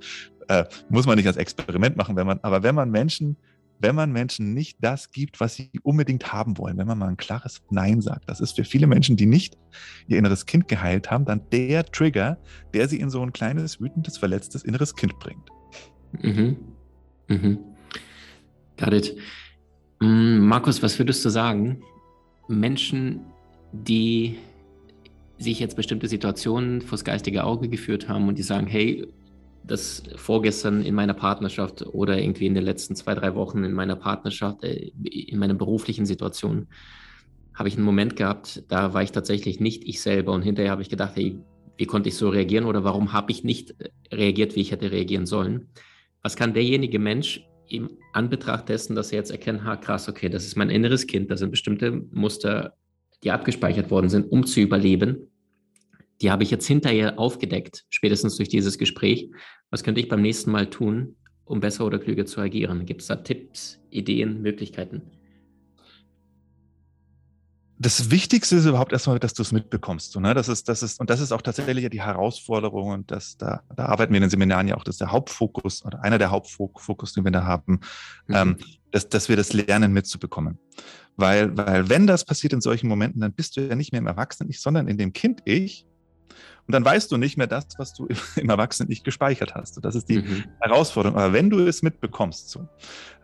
äh, 0.48 0.64
muss 0.90 1.06
man 1.06 1.18
nicht 1.18 1.28
als 1.28 1.38
Experiment 1.38 1.98
machen, 1.98 2.16
wenn 2.16 2.28
man, 2.28 2.40
aber 2.44 2.64
wenn 2.64 2.76
man 2.76 2.92
Menschen, 2.92 3.38
wenn 3.80 3.96
man 3.96 4.12
Menschen 4.12 4.54
nicht 4.54 4.78
das 4.82 5.12
gibt, 5.12 5.40
was 5.40 5.56
sie 5.56 5.70
unbedingt 5.84 6.32
haben 6.32 6.58
wollen, 6.58 6.78
wenn 6.78 6.88
man 6.88 6.98
mal 6.98 7.10
ein 7.10 7.18
klares 7.18 7.62
Nein 7.70 8.02
sagt, 8.02 8.30
das 8.30 8.40
ist 8.40 8.56
für 8.56 8.64
viele 8.64 8.88
Menschen, 8.88 9.18
die 9.18 9.26
nicht 9.26 9.58
ihr 10.08 10.18
inneres 10.18 10.46
Kind 10.46 10.68
geheilt 10.68 11.12
haben, 11.12 11.26
dann 11.26 11.42
der 11.52 11.86
Trigger, 11.86 12.38
der 12.74 12.88
sie 12.88 13.00
in 13.00 13.10
so 13.10 13.22
ein 13.22 13.34
kleines, 13.34 13.82
wütendes, 13.82 14.18
verletztes 14.18 14.64
inneres 14.64 14.96
Kind 14.96 15.18
bringt. 15.20 15.50
Mhm. 16.22 16.58
Mhm. 17.28 17.60
Got 18.78 18.94
it. 18.94 19.18
Mm, 20.00 20.40
Markus, 20.40 20.82
was 20.84 20.98
würdest 21.00 21.24
du 21.26 21.30
sagen? 21.30 21.82
Menschen, 22.48 23.22
die 23.72 24.38
sich 25.38 25.60
jetzt 25.60 25.76
bestimmte 25.76 26.08
Situationen 26.08 26.82
vors 26.82 27.04
geistige 27.04 27.44
Auge 27.44 27.70
geführt 27.70 28.08
haben 28.08 28.28
und 28.28 28.38
die 28.38 28.44
sagen, 28.44 28.68
hey, 28.68 29.08
das 29.64 30.04
vorgestern 30.16 30.84
in 30.84 30.96
meiner 30.96 31.14
Partnerschaft 31.14 31.86
oder 31.86 32.20
irgendwie 32.20 32.46
in 32.46 32.54
den 32.54 32.64
letzten 32.64 32.96
zwei, 32.96 33.16
drei 33.16 33.36
Wochen 33.36 33.64
in 33.64 33.74
meiner 33.74 33.96
Partnerschaft, 33.96 34.64
äh, 34.64 34.92
in 35.04 35.40
meiner 35.40 35.56
beruflichen 35.56 36.06
Situation, 36.06 36.68
habe 37.54 37.70
ich 37.70 37.76
einen 37.76 37.86
Moment 37.86 38.16
gehabt, 38.16 38.64
da 38.68 38.94
war 38.94 39.02
ich 39.02 39.12
tatsächlich 39.12 39.60
nicht 39.60 39.88
ich 39.88 40.02
selber 40.02 40.34
und 40.34 40.42
hinterher 40.42 40.72
habe 40.72 40.82
ich 40.82 40.90
gedacht, 40.90 41.16
hey, 41.16 41.40
wie 41.78 41.86
konnte 41.86 42.10
ich 42.10 42.16
so 42.16 42.30
reagieren 42.30 42.66
oder 42.66 42.84
warum 42.84 43.14
habe 43.14 43.32
ich 43.32 43.44
nicht 43.44 43.76
äh, 43.82 43.90
reagiert, 44.14 44.56
wie 44.56 44.62
ich 44.62 44.72
hätte 44.72 44.92
reagieren 44.92 45.26
sollen? 45.26 45.68
Was 46.22 46.36
kann 46.36 46.54
derjenige 46.54 47.00
Mensch 47.00 47.46
im 47.68 47.90
Anbetracht 48.14 48.70
dessen, 48.70 48.96
dass 48.96 49.12
er 49.12 49.20
jetzt 49.20 49.32
erkennt, 49.32 49.64
ha, 49.64 49.76
krass, 49.76 50.08
okay, 50.08 50.30
das 50.30 50.46
ist 50.46 50.56
mein 50.56 50.70
inneres 50.70 51.08
Kind, 51.08 51.32
da 51.32 51.38
sind 51.38 51.52
bestimmte 51.52 51.92
Muster 52.12 52.74
die 53.24 53.32
abgespeichert 53.32 53.90
worden 53.92 54.10
sind, 54.10 54.32
um 54.32 54.46
zu 54.46 54.60
überleben, 54.60 55.32
die 56.22 56.32
habe 56.32 56.44
ich 56.44 56.52
jetzt 56.52 56.68
hinterher 56.68 57.20
aufgedeckt, 57.20 57.86
spätestens 57.90 58.38
durch 58.38 58.50
dieses 58.50 58.78
Gespräch. 58.78 59.32
Was 59.70 59.84
könnte 59.84 60.00
ich 60.00 60.08
beim 60.08 60.22
nächsten 60.22 60.52
Mal 60.52 60.70
tun, 60.70 61.16
um 61.44 61.60
besser 61.60 61.86
oder 61.86 62.00
klüger 62.00 62.26
zu 62.26 62.40
agieren? 62.40 62.86
Gibt 62.86 63.02
es 63.02 63.08
da 63.08 63.18
Tipps, 63.18 63.80
Ideen, 63.90 64.42
Möglichkeiten? 64.42 65.02
das 67.78 68.10
Wichtigste 68.10 68.56
ist 68.56 68.66
überhaupt 68.66 68.94
erstmal, 68.94 69.20
dass 69.20 69.34
du 69.34 69.42
es 69.42 69.52
mitbekommst. 69.52 70.14
So, 70.14 70.20
ne? 70.20 70.34
das 70.34 70.48
ist, 70.48 70.70
das 70.70 70.82
ist, 70.82 71.00
und 71.00 71.10
das 71.10 71.20
ist 71.20 71.32
auch 71.32 71.42
tatsächlich 71.42 71.84
ja 71.84 71.90
die 71.90 72.02
Herausforderung. 72.02 72.90
Und 72.90 73.12
das, 73.12 73.38
da, 73.38 73.64
da 73.76 73.88
arbeiten 73.88 74.14
wir 74.14 74.18
in 74.18 74.24
den 74.24 74.30
Seminaren 74.30 74.68
ja 74.68 74.76
auch, 74.76 74.84
das 74.84 74.96
ist 74.96 75.02
der 75.02 75.12
Hauptfokus 75.12 75.84
oder 75.84 76.02
einer 76.02 76.18
der 76.18 76.32
Hauptfokus, 76.32 77.14
den 77.14 77.26
wir 77.26 77.32
da 77.32 77.44
haben, 77.44 77.82
mhm. 78.28 78.36
ähm, 78.36 78.58
dass, 78.92 79.10
dass 79.10 79.28
wir 79.28 79.36
das 79.36 79.52
lernen 79.52 79.92
mitzubekommen. 79.92 80.58
Weil, 81.18 81.56
weil 81.56 81.90
wenn 81.90 82.08
das 82.08 82.26
passiert 82.26 82.54
in 82.54 82.62
solchen 82.62 82.88
Momenten, 82.88 83.22
dann 83.22 83.34
bist 83.34 83.56
du 83.56 83.62
ja 83.62 83.76
nicht 83.76 83.92
mehr 83.92 84.00
im 84.00 84.08
Erwachsenen-Ich, 84.08 84.60
sondern 84.60 84.88
in 84.88 84.98
dem 84.98 85.14
Kind-Ich. 85.14 85.86
Und 86.68 86.72
dann 86.72 86.84
weißt 86.84 87.12
du 87.12 87.18
nicht 87.18 87.38
mehr 87.38 87.48
das, 87.48 87.68
was 87.78 87.94
du 87.94 88.08
im 88.36 88.50
Erwachsenen-Ich 88.50 89.04
gespeichert 89.04 89.54
hast. 89.54 89.78
Und 89.78 89.86
das 89.86 89.96
ist 89.96 90.10
die 90.10 90.20
mhm. 90.20 90.44
Herausforderung. 90.60 91.18
Aber 91.18 91.32
wenn 91.32 91.50
du 91.50 91.60
es 91.60 91.84
mitbekommst, 91.84 92.50
so, 92.50 92.68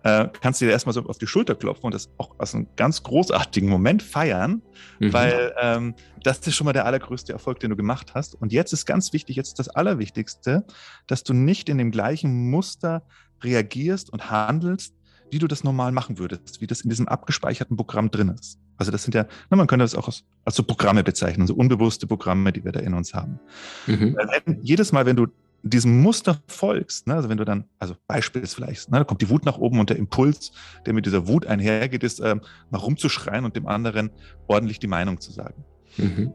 äh, 0.04 0.28
kannst 0.42 0.62
du 0.62 0.66
dir 0.66 0.72
erstmal 0.72 0.94
so 0.94 1.04
auf 1.06 1.18
die 1.18 1.28
Schulter 1.28 1.56
klopfen 1.56 1.86
und 1.86 1.94
das 1.94 2.10
auch 2.18 2.36
als 2.40 2.56
einen 2.56 2.68
ganz 2.76 3.04
großartigen 3.04 3.70
Moment 3.70 4.04
feiern, 4.04 4.62
mhm. 5.00 5.14
weil 5.14 5.54
ähm, 5.60 5.96
das 6.24 6.40
ist 6.48 6.56
schon 6.56 6.66
mal 6.66 6.74
der 6.74 6.86
allergrößte 6.86 7.34
Erfolg, 7.34 7.60
den 7.60 7.72
du 7.72 7.76
gemacht 7.76 8.14
hast. 8.14 8.36
Und 8.36 8.54
jetzt 8.54 8.74
ist 8.74 8.86
ganz 8.86 9.12
wichtig, 9.12 9.36
jetzt 9.36 9.50
ist 9.50 9.60
das 9.60 9.70
Allerwichtigste, 9.70 10.66
dass 11.08 11.24
du 11.24 11.34
nicht 11.34 11.68
in 11.68 11.78
dem 11.78 11.92
gleichen 11.92 12.50
Muster 12.50 13.04
reagierst 13.44 14.12
und 14.12 14.30
handelst, 14.30 14.94
wie 15.32 15.40
du 15.40 15.48
das 15.48 15.64
normal 15.64 15.92
machen 15.92 16.20
würdest, 16.20 16.62
wie 16.62 16.68
das 16.68 16.82
in 16.82 16.90
diesem 16.90 17.08
abgespeicherten 17.08 17.78
Programm 17.78 18.12
drin 18.12 18.30
ist. 18.30 18.60
Also 18.78 18.92
das 18.92 19.04
sind 19.04 19.16
ja, 19.16 19.26
na, 19.50 19.58
man 19.58 19.68
könnte 19.68 19.84
das 19.84 19.96
auch 19.96 20.08
als, 20.08 20.24
als 20.44 20.56
so 20.56 20.64
Programme 20.64 21.04
bezeichnen, 21.04 21.48
so 21.48 21.56
unbewusste 21.56 22.06
Programme, 22.06 22.52
die 22.52 22.64
wir 22.64 22.72
da 22.72 22.80
in 22.82 22.94
uns 22.94 23.14
haben. 23.14 23.40
Mhm. 23.88 24.18
Wenn, 24.46 24.62
jedes 24.62 24.92
Mal, 24.92 25.06
wenn 25.06 25.16
du 25.16 25.28
diesem 25.64 26.02
Muster 26.02 26.42
folgst, 26.48 27.08
ne, 27.08 27.16
also 27.16 27.30
wenn 27.30 27.38
du 27.38 27.46
dann, 27.46 27.66
also 27.80 27.96
Beispiels 28.08 28.54
vielleicht, 28.54 28.92
ne, 28.92 28.98
da 28.98 29.04
kommt 29.04 29.22
die 29.22 29.30
Wut 29.30 29.46
nach 29.46 29.58
oben 29.58 29.80
und 29.80 29.90
der 29.90 29.98
Impuls, 29.98 30.52
der 30.86 30.94
mit 30.94 31.06
dieser 31.06 31.28
Wut 31.28 31.46
einhergeht, 31.46 32.04
ist, 32.04 32.20
ähm, 32.20 32.42
mal 32.70 32.80
rumzuschreien 32.80 33.46
und 33.46 33.56
dem 33.56 33.68
anderen 33.68 34.10
ordentlich 34.48 34.80
die 34.80 34.88
Meinung 34.88 35.22
zu 35.22 35.32
sagen. 35.32 35.64
Mhm. 35.98 36.34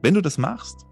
Wenn 0.00 0.14
du 0.14 0.20
das 0.20 0.38
machst, 0.38 0.86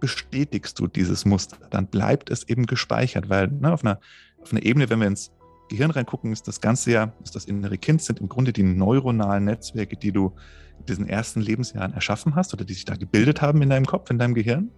bestätigst 0.00 0.78
du 0.78 0.86
dieses 0.86 1.24
Muster, 1.24 1.56
dann 1.70 1.88
bleibt 1.88 2.30
es 2.30 2.48
eben 2.48 2.66
gespeichert, 2.66 3.28
weil 3.28 3.48
ne, 3.48 3.72
auf, 3.72 3.84
einer, 3.84 3.98
auf 4.40 4.52
einer 4.52 4.62
Ebene, 4.62 4.88
wenn 4.88 5.00
wir 5.00 5.08
ins 5.08 5.32
Gehirn 5.68 5.90
reingucken, 5.90 6.32
ist 6.32 6.48
das 6.48 6.60
Ganze 6.60 6.90
ja, 6.92 7.12
ist 7.22 7.34
das 7.34 7.44
innere 7.44 7.78
Kind, 7.78 8.02
sind 8.02 8.20
im 8.20 8.28
Grunde 8.28 8.52
die 8.52 8.62
neuronalen 8.62 9.44
Netzwerke, 9.44 9.96
die 9.96 10.12
du 10.12 10.34
in 10.78 10.86
diesen 10.86 11.08
ersten 11.08 11.40
Lebensjahren 11.40 11.92
erschaffen 11.92 12.34
hast 12.34 12.54
oder 12.54 12.64
die 12.64 12.74
sich 12.74 12.84
da 12.84 12.96
gebildet 12.96 13.42
haben 13.42 13.62
in 13.62 13.70
deinem 13.70 13.86
Kopf, 13.86 14.10
in 14.10 14.18
deinem 14.18 14.34
Gehirn. 14.34 14.70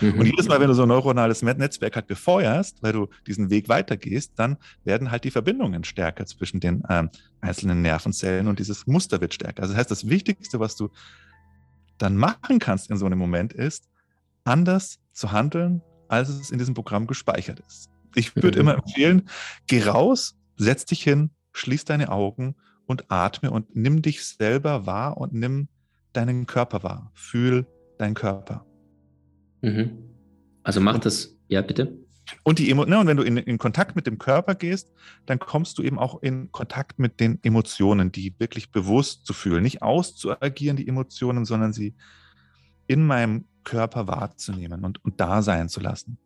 Mhm. 0.00 0.18
Und 0.18 0.26
jedes 0.26 0.48
Mal, 0.48 0.60
wenn 0.60 0.68
du 0.68 0.74
so 0.74 0.82
ein 0.82 0.88
neuronales 0.88 1.42
Netzwerk 1.42 1.96
halt 1.96 2.06
befeuerst, 2.06 2.82
weil 2.82 2.92
du 2.92 3.08
diesen 3.26 3.50
Weg 3.50 3.68
weitergehst, 3.68 4.32
dann 4.36 4.56
werden 4.84 5.10
halt 5.10 5.24
die 5.24 5.30
Verbindungen 5.30 5.84
stärker 5.84 6.26
zwischen 6.26 6.60
den 6.60 6.82
ähm, 6.88 7.10
einzelnen 7.40 7.82
Nervenzellen 7.82 8.48
und 8.48 8.58
dieses 8.58 8.86
Muster 8.86 9.20
wird 9.20 9.34
stärker. 9.34 9.62
Also 9.62 9.74
das 9.74 9.80
heißt, 9.80 9.90
das 9.90 10.08
Wichtigste, 10.08 10.60
was 10.60 10.76
du 10.76 10.90
dann 11.98 12.16
machen 12.16 12.58
kannst 12.58 12.90
in 12.90 12.96
so 12.96 13.06
einem 13.06 13.18
Moment, 13.18 13.52
ist, 13.52 13.88
anders 14.44 15.00
zu 15.12 15.32
handeln, 15.32 15.82
als 16.08 16.28
es 16.28 16.50
in 16.50 16.58
diesem 16.58 16.74
Programm 16.74 17.06
gespeichert 17.06 17.60
ist. 17.66 17.90
Ich 18.14 18.34
würde 18.36 18.58
mhm. 18.58 18.60
immer 18.60 18.74
empfehlen, 18.74 19.28
geh 19.66 19.82
raus, 19.82 20.37
setz 20.58 20.84
dich 20.84 21.02
hin, 21.02 21.30
schließ 21.52 21.84
deine 21.84 22.10
Augen 22.10 22.56
und 22.86 23.10
atme 23.10 23.50
und 23.50 23.74
nimm 23.74 24.02
dich 24.02 24.24
selber 24.24 24.86
wahr 24.86 25.16
und 25.16 25.32
nimm 25.32 25.68
deinen 26.12 26.46
Körper 26.46 26.82
wahr. 26.82 27.10
Fühl 27.14 27.66
deinen 27.98 28.14
Körper. 28.14 28.66
Mhm. 29.62 29.90
Also 30.62 30.80
mach 30.80 30.98
das, 30.98 31.36
ja, 31.48 31.62
bitte. 31.62 31.98
Und, 32.42 32.58
die 32.58 32.70
Emo 32.70 32.84
ne, 32.84 32.98
und 32.98 33.06
wenn 33.06 33.16
du 33.16 33.22
in, 33.22 33.36
in 33.38 33.58
Kontakt 33.58 33.96
mit 33.96 34.06
dem 34.06 34.18
Körper 34.18 34.54
gehst, 34.54 34.92
dann 35.26 35.38
kommst 35.38 35.78
du 35.78 35.82
eben 35.82 35.98
auch 35.98 36.22
in 36.22 36.52
Kontakt 36.52 36.98
mit 36.98 37.20
den 37.20 37.38
Emotionen, 37.42 38.12
die 38.12 38.34
wirklich 38.38 38.70
bewusst 38.70 39.24
zu 39.24 39.32
fühlen. 39.32 39.62
Nicht 39.62 39.82
auszuagieren, 39.82 40.76
die 40.76 40.86
Emotionen, 40.86 41.44
sondern 41.44 41.72
sie 41.72 41.94
in 42.86 43.06
meinem 43.06 43.46
Körper 43.64 44.08
wahrzunehmen 44.08 44.84
und, 44.84 45.02
und 45.04 45.20
da 45.20 45.42
sein 45.42 45.68
zu 45.68 45.80
lassen. 45.80 46.18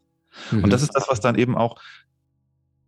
Mhm. 0.51 0.65
Und 0.65 0.71
das 0.73 0.83
ist 0.83 0.93
das, 0.95 1.09
was 1.09 1.21
dann 1.21 1.37
eben 1.37 1.57
auch 1.57 1.81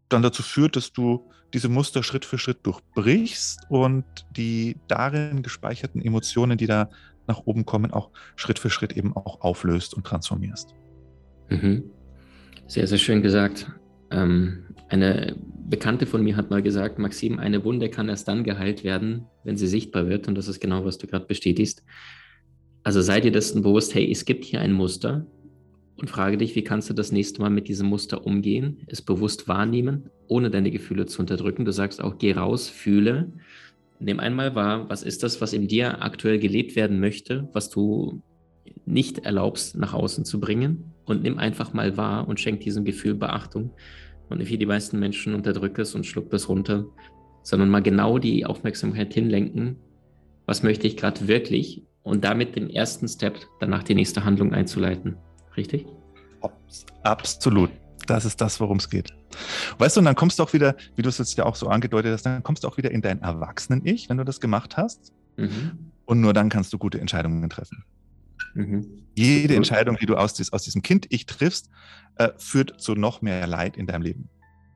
dann 0.09 0.23
dazu 0.23 0.43
führt, 0.43 0.77
dass 0.77 0.93
du 0.93 1.31
diese 1.53 1.69
Muster 1.69 2.03
Schritt 2.03 2.25
für 2.25 2.39
Schritt 2.39 2.59
durchbrichst 2.65 3.61
und 3.69 4.05
die 4.37 4.77
darin 4.89 5.43
gespeicherten 5.43 6.03
Emotionen, 6.03 6.59
die 6.59 6.67
da 6.67 6.91
nach 7.27 7.43
oben 7.47 7.65
kommen, 7.65 7.93
auch 7.93 8.11
Schritt 8.37 8.59
für 8.59 8.71
Schritt 8.71 8.93
eben 8.97 9.17
auch 9.17 9.41
auflöst 9.41 9.95
und 9.95 10.05
transformierst. 10.05 10.75
Mhm. 11.49 11.85
Sehr, 12.67 12.87
sehr 12.87 12.99
schön 12.99 13.23
gesagt. 13.23 13.71
Ähm, 14.11 14.65
eine 14.89 15.37
Bekannte 15.69 16.07
von 16.07 16.23
mir 16.23 16.37
hat 16.37 16.51
mal 16.51 16.63
gesagt, 16.63 16.99
Maxim, 16.99 17.39
eine 17.39 17.65
Wunde 17.65 17.89
kann 17.89 18.09
erst 18.09 18.29
dann 18.29 18.45
geheilt 18.45 18.85
werden, 18.85 19.27
wenn 19.45 19.57
sie 19.57 19.67
sichtbar 19.67 20.09
wird. 20.09 20.29
Und 20.29 20.35
das 20.37 20.49
ist 20.49 20.61
genau, 20.61 20.85
was 20.85 20.99
du 20.99 21.07
gerade 21.07 21.27
bestätigst. 21.27 21.83
Also 22.83 23.01
sei 23.01 23.21
dir 23.21 23.33
dessen 23.33 23.63
bewusst, 23.63 23.95
hey, 23.95 24.11
es 24.11 24.25
gibt 24.25 24.45
hier 24.45 24.61
ein 24.61 24.73
Muster 24.73 25.27
und 25.97 26.11
frage 26.11 26.37
dich, 26.37 26.55
wie 26.57 26.65
kannst 26.65 26.91
du 26.91 26.95
das 26.95 27.13
nächste 27.13 27.41
Mal 27.41 27.51
mit 27.51 27.69
diesem 27.69 27.89
Muster 27.89 28.27
umgehen, 28.27 28.83
es 28.87 29.03
bewusst 29.03 29.49
wahrnehmen, 29.49 30.11
ohne 30.27 30.51
deine 30.51 30.71
Gefühle 30.71 31.07
zu 31.07 31.21
unterdrücken. 31.21 31.65
Du 31.65 31.73
sagst 31.73 32.03
auch, 32.03 32.19
geh 32.19 32.33
raus, 32.33 32.69
fühle 32.69 33.33
Nimm 34.01 34.21
einmal 34.21 34.55
wahr, 34.55 34.89
was 34.91 35.03
ist 35.03 35.23
das, 35.23 35.41
was 35.41 35.53
in 35.53 35.69
dir 35.69 36.03
aktuell 36.03 36.39
gelebt 36.39 36.77
werden 36.77 37.01
möchte, 37.01 37.49
was 37.53 37.71
du 37.71 38.23
nicht 38.87 39.21
erlaubst, 39.21 39.77
nach 39.77 39.95
außen 39.95 40.25
zu 40.25 40.41
bringen. 40.41 40.93
Und 41.05 41.23
nimm 41.23 41.39
einfach 41.39 41.73
mal 41.73 41.97
wahr 41.97 42.29
und 42.29 42.41
schenk 42.41 42.61
diesem 42.61 42.85
Gefühl 42.85 43.15
Beachtung. 43.15 43.71
Und 44.29 44.47
wie 44.49 44.59
die 44.59 44.67
meisten 44.67 44.99
Menschen 44.99 45.35
unterdrück 45.35 45.79
es 45.79 45.95
und 45.95 46.07
schluck 46.07 46.31
das 46.31 46.49
runter, 46.49 46.87
sondern 47.43 47.69
mal 47.69 47.81
genau 47.81 48.19
die 48.19 48.47
Aufmerksamkeit 48.47 49.13
hinlenken, 49.15 49.77
was 50.47 50.63
möchte 50.63 50.87
ich 50.87 50.97
gerade 50.97 51.29
wirklich 51.29 51.83
und 52.03 52.25
damit 52.25 52.57
den 52.57 52.71
ersten 52.71 53.07
Step 53.07 53.39
danach 53.61 53.83
die 53.83 53.95
nächste 53.95 54.25
Handlung 54.25 54.53
einzuleiten. 54.53 55.17
Richtig? 55.57 55.87
Absolut. 57.03 57.71
Das 58.07 58.25
ist 58.25 58.41
das, 58.41 58.61
worum 58.61 58.79
es 58.79 58.91
geht. 58.91 59.15
Weißt 59.79 59.97
du, 59.97 60.01
und 60.01 60.05
dann 60.05 60.15
kommst 60.15 60.39
du 60.39 60.43
auch 60.43 60.53
wieder, 60.53 60.77
wie 60.97 61.03
du 61.03 61.09
es 61.09 61.19
jetzt 61.19 61.37
ja 61.37 61.45
auch 61.45 61.57
so 61.57 61.69
angedeutet 61.69 62.13
hast, 62.13 62.23
dann 62.25 62.43
kommst 62.43 62.65
du 62.65 62.69
auch 62.69 62.77
wieder 62.77 62.91
in 62.91 63.03
dein 63.03 63.23
Erwachsenen-Ich, 63.23 64.09
wenn 64.09 64.19
du 64.19 64.25
das 64.25 64.41
gemacht 64.41 64.77
hast. 64.77 65.13
Mhm. 65.37 65.91
Und 66.05 66.21
nur 66.21 66.33
dann 66.33 66.51
kannst 66.51 66.73
du 66.73 66.79
gute 66.79 67.01
Entscheidungen 67.01 67.49
treffen. 67.49 67.85
Mhm. 68.55 69.07
Jede 69.15 69.57
Entscheidung, 69.57 69.97
die 69.97 70.07
du 70.07 70.17
aus, 70.17 70.35
dies, 70.35 70.53
aus 70.53 70.63
diesem 70.65 70.83
Kind-Ich 70.83 71.27
triffst, 71.27 71.71
äh, 72.17 72.31
führt 72.37 72.81
zu 72.81 72.95
noch 72.95 73.23
mehr 73.23 73.47
Leid 73.47 73.77
in 73.77 73.87
deinem 73.87 74.03
Leben. 74.03 74.29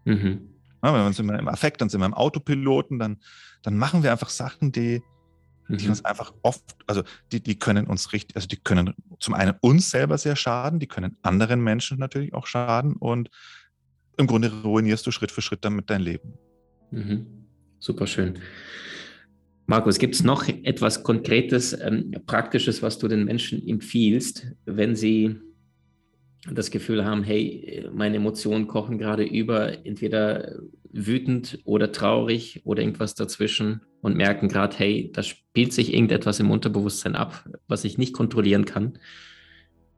Mhm. 0.05 0.49
Ja, 0.83 0.95
wenn 0.95 1.05
wir 1.05 1.13
sind 1.13 1.29
im 1.29 1.49
Affekt, 1.49 1.81
dann 1.81 1.89
sind 1.89 2.01
wir 2.01 2.07
im 2.07 2.15
Autopiloten, 2.15 2.99
dann, 2.99 3.19
dann 3.63 3.77
machen 3.77 4.03
wir 4.03 4.13
einfach 4.13 4.31
Sachen, 4.31 4.73
die, 4.73 5.03
die 5.69 5.85
mhm. 5.85 5.91
uns 5.91 6.05
einfach 6.05 6.33
oft, 6.43 6.77
also 6.87 7.03
die, 7.31 7.43
die 7.43 7.59
können 7.59 7.87
uns 7.87 8.13
richtig, 8.13 8.37
also 8.37 8.49
die 8.49 8.57
können 8.57 8.95
zum 9.21 9.35
einen 9.35 9.55
uns 9.61 9.91
selber 9.91 10.17
sehr 10.19 10.37
schaden, 10.37 10.81
die 10.81 10.87
können 10.87 11.17
anderen 11.23 11.63
Menschen 11.63 11.99
natürlich 11.99 12.35
auch 12.35 12.47
schaden 12.47 12.95
und 12.95 13.31
im 14.17 14.27
Grunde 14.27 14.51
ruinierst 14.63 15.07
du 15.07 15.11
Schritt 15.11 15.31
für 15.31 15.43
Schritt 15.43 15.65
damit 15.65 15.91
dein 15.91 16.01
Leben. 16.01 16.35
Mhm. 16.91 17.27
Super 17.79 18.07
schön. 18.07 18.39
Markus, 19.67 19.99
gibt 19.99 20.15
es 20.15 20.25
noch 20.25 20.49
etwas 20.49 21.03
Konkretes, 21.03 21.79
ähm, 21.79 22.13
Praktisches, 22.27 22.83
was 22.83 22.99
du 22.99 23.07
den 23.07 23.27
Menschen 23.27 23.67
empfiehlst, 23.69 24.47
wenn 24.65 24.97
sie 24.97 25.37
das 26.51 26.71
Gefühl 26.71 27.05
haben, 27.05 27.23
hey, 27.23 27.87
meine 27.93 28.17
Emotionen 28.17 28.67
kochen 28.67 28.97
gerade 28.97 29.25
über, 29.25 29.85
entweder 29.85 30.59
wütend 30.93 31.59
oder 31.65 31.93
traurig 31.93 32.63
oder 32.65 32.83
irgendwas 32.83 33.15
dazwischen 33.15 33.83
und 34.01 34.17
merken 34.17 34.49
gerade, 34.49 34.77
hey, 34.79 35.11
da 35.13 35.23
spielt 35.23 35.73
sich 35.73 35.93
irgendetwas 35.93 36.41
im 36.41 36.51
Unterbewusstsein 36.51 37.15
ab, 37.15 37.45
was 37.67 37.85
ich 37.85 37.99
nicht 37.99 38.13
kontrollieren 38.13 38.65
kann. 38.65 38.99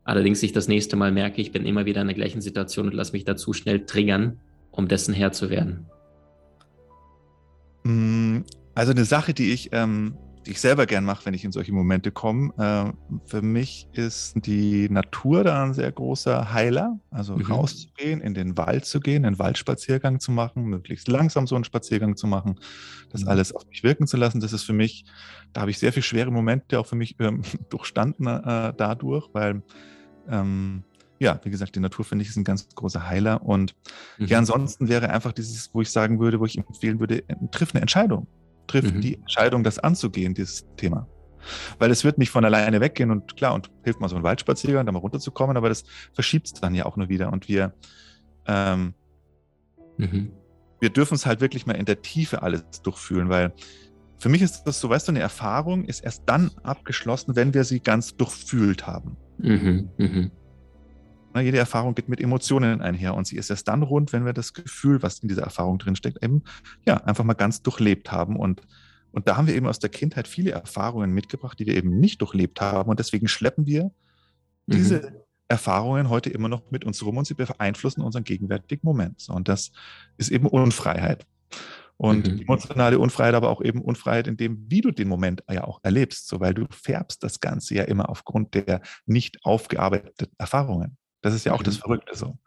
Allerdings 0.05 0.43
ich 0.43 0.53
das 0.53 0.69
nächste 0.69 0.97
Mal 0.97 1.13
merke, 1.13 1.41
ich 1.41 1.53
bin 1.53 1.67
immer 1.67 1.87
wieder 1.87 2.01
in 2.01 2.09
der 2.09 2.17
gleichen 2.17 2.41
Situation 2.41 2.87
und 2.87 2.95
lasse 2.95 3.13
mich 3.13 3.25
dazu 3.25 3.53
schnell 3.53 3.87
triggern, 3.87 4.41
um 4.71 4.89
dessen 4.89 5.15
Herr 5.15 5.33
zu 5.33 5.51
werden. 5.51 5.87
Mm, 7.85 8.41
also 8.75 8.93
eine 8.93 9.05
Sache, 9.05 9.35
die 9.35 9.53
ich, 9.53 9.71
ähm, 9.73 10.15
die 10.47 10.53
ich 10.53 10.61
selber 10.61 10.87
gern 10.87 11.05
mache, 11.05 11.27
wenn 11.27 11.35
ich 11.35 11.45
in 11.45 11.53
solche 11.53 11.73
Momente 11.73 12.11
komme, 12.11 12.53
äh, 12.57 12.93
für 13.27 13.43
mich 13.43 13.89
ist 13.93 14.35
die 14.47 14.89
Natur 14.89 15.45
da 15.45 15.63
ein 15.63 15.75
sehr 15.75 15.93
großer 15.93 16.53
Heiler. 16.53 16.99
Also 17.11 17.37
mhm. 17.37 17.43
rauszugehen, 17.43 18.21
in 18.21 18.35
den 18.35 18.57
Wald 18.57 18.87
zu 18.87 19.01
gehen, 19.01 19.25
einen 19.25 19.39
Waldspaziergang 19.39 20.21
zu 20.21 20.33
machen, 20.33 20.65
möglichst 20.65 21.09
langsam 21.09 21.47
so 21.47 21.57
einen 21.57 21.65
Spaziergang 21.65 22.17
zu 22.17 22.27
machen, 22.27 22.59
das 23.11 23.23
mhm. 23.23 23.29
alles 23.29 23.55
auf 23.55 23.67
mich 23.67 23.83
wirken 23.83 24.07
zu 24.07 24.17
lassen. 24.17 24.41
Das 24.41 24.53
ist 24.53 24.63
für 24.63 24.73
mich, 24.73 25.05
da 25.53 25.63
habe 25.63 25.71
ich 25.71 25.79
sehr 25.79 25.93
viele 25.93 26.05
schwere 26.05 26.31
Momente 26.31 26.79
auch 26.79 26.87
für 26.87 26.97
mich 26.97 27.17
ähm, 27.21 27.43
durchstanden 27.69 28.27
äh, 28.27 28.73
dadurch, 28.77 29.29
weil 29.33 29.63
ähm, 30.29 30.85
ja, 31.19 31.39
wie 31.45 31.51
gesagt, 31.51 31.77
die 31.77 31.81
Natur 31.81 32.07
finde 32.07 32.23
ich 32.23 32.31
ist 32.31 32.37
ein 32.37 32.45
ganz 32.45 32.67
großer 32.75 33.07
Heiler. 33.07 33.43
Und 33.43 33.75
mhm. 34.17 34.27
ja, 34.27 34.39
ansonsten 34.39 34.89
wäre 34.89 35.11
einfach 35.11 35.33
dieses, 35.33 35.75
wo 35.75 35.83
ich 35.83 35.91
sagen 35.91 36.19
würde, 36.19 36.41
wo 36.41 36.47
ich 36.47 36.57
empfehlen 36.57 36.99
würde, 36.99 37.25
triff 37.51 37.75
eine 37.75 37.83
Entscheidung 37.83 38.27
trifft 38.71 38.95
mhm. 38.95 39.01
die 39.01 39.15
Entscheidung, 39.17 39.65
das 39.65 39.79
anzugehen, 39.79 40.35
dieses 40.35 40.65
Thema. 40.77 41.09
Weil 41.79 41.91
es 41.91 42.05
wird 42.05 42.19
nicht 42.19 42.31
von 42.31 42.45
alleine 42.45 42.81
weggehen 42.81 43.11
und 43.11 43.37
klar, 43.37 43.55
und 43.55 43.71
hilft 43.83 44.01
mal 44.01 44.09
so 44.09 44.17
ein 44.17 44.23
Waldspaziergang, 44.23 44.87
da 44.87 44.93
mal 44.93 44.99
runterzukommen, 44.99 45.57
aber 45.57 45.69
das 45.69 45.85
verschiebt 46.13 46.47
es 46.47 46.53
dann 46.53 46.75
ja 46.75 46.87
auch 46.87 46.97
nur 46.97 47.09
wieder. 47.09 47.33
Und 47.33 47.49
wir, 47.49 47.73
ähm, 48.47 48.95
mhm. 49.97 50.31
wir 50.81 50.91
dürfen 50.91 51.15
es 51.15 51.27
halt 51.27 51.41
wirklich 51.41 51.67
mal 51.67 51.75
in 51.75 51.87
der 51.87 52.03
Tiefe 52.03 52.43
alles 52.43 52.63
durchfühlen, 52.83 53.29
weil 53.29 53.53
für 54.19 54.29
mich 54.29 54.43
ist 54.43 54.65
das 54.65 54.81
so, 54.81 54.91
weißt 54.91 55.09
du, 55.09 55.13
eine 55.13 55.21
Erfahrung 55.21 55.85
ist 55.85 56.01
erst 56.01 56.25
dann 56.27 56.51
abgeschlossen, 56.63 57.37
wenn 57.37 57.55
wir 57.55 57.65
sie 57.65 57.81
ganz 57.81 58.17
durchfühlt 58.17 58.87
haben. 58.87 59.17
Mhm. 59.39 59.89
Mhm. 59.97 60.31
Na, 61.33 61.41
jede 61.41 61.59
Erfahrung 61.59 61.95
geht 61.95 62.09
mit 62.09 62.21
Emotionen 62.21 62.81
einher 62.81 63.15
und 63.15 63.27
sie 63.27 63.37
ist 63.37 63.51
erst 63.51 63.69
dann 63.69 63.83
rund, 63.83 64.13
wenn 64.13 64.25
wir 64.25 64.33
das 64.33 64.53
Gefühl, 64.53 65.03
was 65.03 65.21
in 65.21 65.29
dieser 65.29 65.43
Erfahrung 65.43 65.79
drinsteckt, 65.79 66.23
eben 66.23 66.43
ja 66.87 66.97
einfach 66.97 67.25
mal 67.25 67.35
ganz 67.35 67.63
durchlebt 67.63 68.11
haben. 68.11 68.37
Und, 68.37 68.63
und 69.13 69.29
da 69.29 69.37
haben 69.37 69.47
wir 69.47 69.55
eben 69.55 69.67
aus 69.67 69.79
der 69.79 69.91
Kindheit 69.91 70.27
viele 70.27 70.51
Erfahrungen 70.51 71.13
mitgebracht, 71.13 71.59
die 71.59 71.67
wir 71.67 71.77
eben 71.77 72.01
nicht 72.01 72.21
durchlebt 72.21 72.61
haben. 72.61 72.91
Und 72.91 72.99
deswegen 72.99 73.29
schleppen 73.29 73.67
wir 73.67 73.85
mhm. 73.85 74.73
diese 74.73 75.25
Erfahrungen 75.47 76.09
heute 76.09 76.31
immer 76.31 76.49
noch 76.49 76.71
mit 76.71 76.85
uns 76.85 77.05
rum 77.05 77.17
und 77.17 77.27
sie 77.27 77.35
beeinflussen 77.35 78.03
unseren 78.03 78.25
gegenwärtigen 78.25 78.87
Moment. 78.87 79.29
Und 79.29 79.49
das 79.49 79.73
ist 80.17 80.31
eben 80.31 80.47
Unfreiheit. 80.47 81.27
Und 81.97 82.27
mhm. 82.33 82.41
emotionale 82.41 82.99
Unfreiheit, 82.99 83.35
aber 83.35 83.51
auch 83.51 83.61
eben 83.61 83.83
Unfreiheit 83.83 84.27
in 84.27 84.37
dem, 84.37 84.65
wie 84.71 84.81
du 84.81 84.91
den 84.91 85.07
Moment 85.07 85.45
ja 85.51 85.65
auch 85.65 85.81
erlebst, 85.83 86.29
so 86.29 86.41
weil 86.41 86.55
du 86.55 86.67
färbst 86.71 87.23
das 87.23 87.41
Ganze 87.41 87.75
ja 87.75 87.83
immer 87.85 88.09
aufgrund 88.09 88.55
der 88.55 88.81
nicht 89.05 89.45
aufgearbeiteten 89.45 90.29
Erfahrungen. 90.39 90.97
Das 91.23 91.35
ist 91.35 91.45
ja 91.45 91.53
auch 91.53 91.61
mhm. 91.61 91.65
das 91.65 91.77
Verrückte 91.77 92.17
so. 92.17 92.39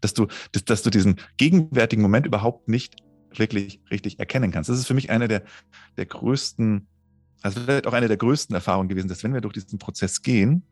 Dass 0.00 0.14
du, 0.14 0.26
dass, 0.52 0.64
dass 0.64 0.82
du 0.82 0.90
diesen 0.90 1.20
gegenwärtigen 1.36 2.02
Moment 2.02 2.26
überhaupt 2.26 2.68
nicht 2.68 2.96
wirklich 3.38 3.80
richtig 3.90 4.18
erkennen 4.18 4.50
kannst. 4.50 4.68
Das 4.68 4.78
ist 4.78 4.86
für 4.86 4.94
mich 4.94 5.10
eine 5.10 5.28
der, 5.28 5.42
der 5.96 6.06
größten, 6.06 6.86
also 7.42 7.60
vielleicht 7.60 7.86
auch 7.86 7.92
eine 7.92 8.08
der 8.08 8.16
größten 8.16 8.54
Erfahrungen 8.54 8.88
gewesen, 8.88 9.08
dass 9.08 9.24
wenn 9.24 9.34
wir 9.34 9.40
durch 9.40 9.54
diesen 9.54 9.78
Prozess 9.78 10.22
gehen, 10.22 10.64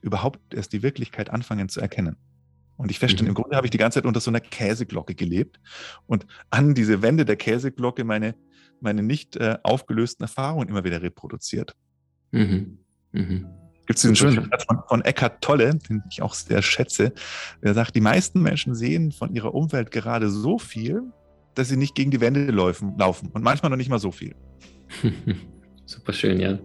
überhaupt 0.00 0.54
erst 0.54 0.72
die 0.72 0.82
Wirklichkeit 0.82 1.30
anfangen 1.30 1.68
zu 1.68 1.80
erkennen. 1.80 2.16
Und 2.76 2.90
ich 2.90 2.98
feststelle, 2.98 3.24
mhm. 3.24 3.36
im 3.36 3.42
Grunde 3.42 3.56
habe 3.56 3.66
ich 3.66 3.70
die 3.70 3.78
ganze 3.78 3.98
Zeit 3.98 4.06
unter 4.06 4.20
so 4.20 4.30
einer 4.30 4.40
Käseglocke 4.40 5.14
gelebt 5.14 5.60
und 6.06 6.26
an 6.50 6.74
diese 6.74 7.02
Wände 7.02 7.24
der 7.24 7.36
Käseglocke 7.36 8.04
meine, 8.04 8.34
meine 8.80 9.02
nicht 9.02 9.36
äh, 9.36 9.58
aufgelösten 9.62 10.24
Erfahrungen 10.24 10.68
immer 10.68 10.84
wieder 10.84 11.02
reproduziert. 11.02 11.74
Mhm. 12.30 12.78
Mhm 13.12 13.57
gibt 13.88 13.96
es 13.96 14.02
diesen 14.02 14.16
schönen 14.16 14.50
Satz 14.50 14.64
von, 14.64 14.80
von 14.86 15.02
Eckhart 15.02 15.40
Tolle, 15.40 15.74
den 15.88 16.02
ich 16.10 16.20
auch 16.20 16.34
sehr 16.34 16.60
schätze. 16.60 17.12
Der 17.62 17.72
sagt, 17.72 17.96
die 17.96 18.02
meisten 18.02 18.42
Menschen 18.42 18.74
sehen 18.74 19.12
von 19.12 19.34
ihrer 19.34 19.54
Umwelt 19.54 19.90
gerade 19.90 20.28
so 20.28 20.58
viel, 20.58 21.02
dass 21.54 21.70
sie 21.70 21.78
nicht 21.78 21.94
gegen 21.94 22.10
die 22.10 22.20
Wände 22.20 22.50
laufen, 22.50 22.98
laufen 22.98 23.30
und 23.32 23.42
manchmal 23.42 23.70
noch 23.70 23.78
nicht 23.78 23.88
mal 23.88 23.98
so 23.98 24.12
viel. 24.12 24.34
Super 25.86 26.12
schön, 26.12 26.38
ja. 26.38 26.58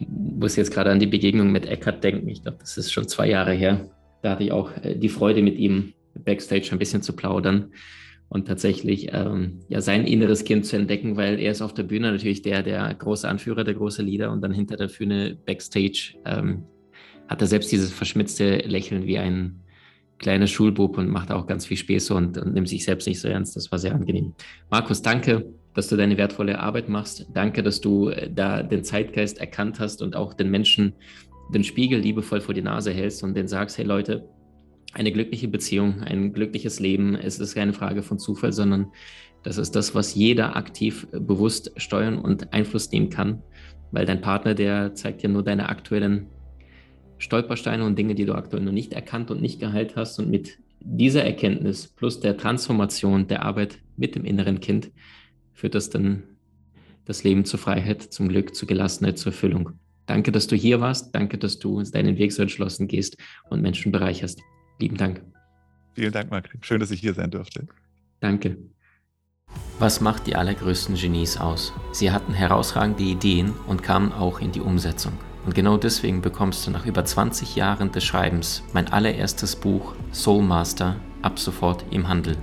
Ich 0.00 0.08
muss 0.08 0.56
jetzt 0.56 0.72
gerade 0.72 0.90
an 0.90 0.98
die 0.98 1.06
Begegnung 1.06 1.52
mit 1.52 1.64
Eckhart 1.64 2.02
denken. 2.02 2.28
Ich 2.28 2.42
glaube, 2.42 2.58
das 2.58 2.76
ist 2.76 2.92
schon 2.92 3.06
zwei 3.06 3.28
Jahre 3.28 3.52
her. 3.52 3.88
Da 4.22 4.30
hatte 4.30 4.42
ich 4.42 4.50
auch 4.50 4.76
äh, 4.82 4.96
die 4.96 5.08
Freude, 5.08 5.42
mit 5.42 5.56
ihm 5.56 5.94
backstage 6.14 6.70
ein 6.72 6.78
bisschen 6.80 7.02
zu 7.02 7.14
plaudern 7.14 7.72
und 8.32 8.48
tatsächlich 8.48 9.08
ähm, 9.12 9.60
ja 9.68 9.82
sein 9.82 10.06
inneres 10.06 10.44
Kind 10.44 10.64
zu 10.64 10.76
entdecken, 10.76 11.16
weil 11.18 11.38
er 11.38 11.52
ist 11.52 11.60
auf 11.60 11.74
der 11.74 11.82
Bühne 11.82 12.10
natürlich 12.10 12.40
der, 12.40 12.62
der 12.62 12.94
große 12.94 13.28
Anführer, 13.28 13.62
der 13.62 13.74
große 13.74 14.02
Leader 14.02 14.32
und 14.32 14.40
dann 14.40 14.54
hinter 14.54 14.78
der 14.78 14.88
Bühne 14.88 15.36
Backstage 15.44 16.14
ähm, 16.24 16.62
hat 17.28 17.42
er 17.42 17.46
selbst 17.46 17.70
dieses 17.70 17.92
verschmitzte 17.92 18.56
Lächeln 18.56 19.04
wie 19.04 19.18
ein 19.18 19.60
kleiner 20.16 20.46
Schulbub 20.46 20.96
und 20.96 21.10
macht 21.10 21.30
auch 21.30 21.46
ganz 21.46 21.66
viel 21.66 21.76
Späße 21.76 22.14
und, 22.14 22.38
und 22.38 22.54
nimmt 22.54 22.70
sich 22.70 22.84
selbst 22.84 23.06
nicht 23.06 23.20
so 23.20 23.28
ernst. 23.28 23.54
Das 23.54 23.70
war 23.70 23.78
sehr 23.78 23.94
angenehm. 23.94 24.32
Markus, 24.70 25.02
danke, 25.02 25.44
dass 25.74 25.88
du 25.88 25.96
deine 25.96 26.16
wertvolle 26.16 26.58
Arbeit 26.58 26.88
machst. 26.88 27.26
Danke, 27.34 27.62
dass 27.62 27.82
du 27.82 28.08
äh, 28.08 28.30
da 28.32 28.62
den 28.62 28.82
Zeitgeist 28.82 29.38
erkannt 29.38 29.78
hast 29.78 30.00
und 30.00 30.16
auch 30.16 30.32
den 30.32 30.50
Menschen 30.50 30.94
den 31.52 31.64
Spiegel 31.64 32.00
liebevoll 32.00 32.40
vor 32.40 32.54
die 32.54 32.62
Nase 32.62 32.92
hältst 32.92 33.22
und 33.22 33.34
denen 33.34 33.48
sagst, 33.48 33.76
hey 33.76 33.84
Leute, 33.84 34.26
eine 34.92 35.12
glückliche 35.12 35.48
Beziehung, 35.48 36.00
ein 36.02 36.32
glückliches 36.32 36.80
Leben. 36.80 37.14
Es 37.14 37.38
ist 37.38 37.54
keine 37.54 37.72
Frage 37.72 38.02
von 38.02 38.18
Zufall, 38.18 38.52
sondern 38.52 38.88
das 39.42 39.58
ist 39.58 39.74
das, 39.74 39.94
was 39.94 40.14
jeder 40.14 40.56
aktiv 40.56 41.06
äh, 41.12 41.20
bewusst 41.20 41.72
steuern 41.76 42.18
und 42.18 42.52
Einfluss 42.52 42.90
nehmen 42.92 43.10
kann, 43.10 43.42
weil 43.90 44.06
dein 44.06 44.20
Partner, 44.20 44.54
der 44.54 44.94
zeigt 44.94 45.22
ja 45.22 45.28
nur 45.28 45.42
deine 45.42 45.68
aktuellen 45.68 46.26
Stolpersteine 47.18 47.84
und 47.84 47.98
Dinge, 47.98 48.14
die 48.14 48.24
du 48.24 48.34
aktuell 48.34 48.62
noch 48.62 48.72
nicht 48.72 48.92
erkannt 48.92 49.30
und 49.30 49.40
nicht 49.40 49.60
geheilt 49.60 49.96
hast. 49.96 50.18
Und 50.18 50.30
mit 50.30 50.58
dieser 50.80 51.24
Erkenntnis 51.24 51.88
plus 51.88 52.20
der 52.20 52.36
Transformation 52.36 53.28
der 53.28 53.42
Arbeit 53.42 53.78
mit 53.96 54.14
dem 54.14 54.24
inneren 54.24 54.60
Kind 54.60 54.90
führt 55.52 55.74
das 55.74 55.90
dann 55.90 56.24
das 57.04 57.24
Leben 57.24 57.44
zur 57.44 57.58
Freiheit, 57.58 58.02
zum 58.02 58.28
Glück, 58.28 58.54
zur 58.54 58.68
Gelassenheit, 58.68 59.18
zur 59.18 59.32
Erfüllung. 59.32 59.70
Danke, 60.06 60.32
dass 60.32 60.46
du 60.46 60.56
hier 60.56 60.80
warst. 60.80 61.14
Danke, 61.14 61.38
dass 61.38 61.58
du 61.58 61.82
deinen 61.82 62.18
Weg 62.18 62.32
so 62.32 62.42
entschlossen 62.42 62.88
gehst 62.88 63.16
und 63.48 63.62
Menschen 63.62 63.92
bereicherst. 63.92 64.40
Lieben 64.78 64.96
Dank. 64.96 65.22
Vielen 65.94 66.12
Dank, 66.12 66.30
Marc. 66.30 66.48
Schön, 66.62 66.80
dass 66.80 66.90
ich 66.90 67.00
hier 67.00 67.14
sein 67.14 67.30
durfte. 67.30 67.66
Danke. 68.20 68.56
Was 69.78 70.00
macht 70.00 70.26
die 70.26 70.36
allergrößten 70.36 70.94
Genies 70.94 71.36
aus? 71.36 71.72
Sie 71.92 72.10
hatten 72.10 72.32
herausragende 72.32 73.02
Ideen 73.02 73.52
und 73.66 73.82
kamen 73.82 74.12
auch 74.12 74.40
in 74.40 74.52
die 74.52 74.60
Umsetzung. 74.60 75.12
Und 75.44 75.54
genau 75.54 75.76
deswegen 75.76 76.22
bekommst 76.22 76.66
du 76.66 76.70
nach 76.70 76.86
über 76.86 77.04
20 77.04 77.56
Jahren 77.56 77.90
des 77.90 78.04
Schreibens 78.04 78.62
mein 78.72 78.88
allererstes 78.88 79.56
Buch 79.56 79.94
Soul 80.12 80.42
Master 80.42 80.96
ab 81.20 81.38
sofort 81.38 81.84
im 81.90 82.08
Handel. 82.08 82.36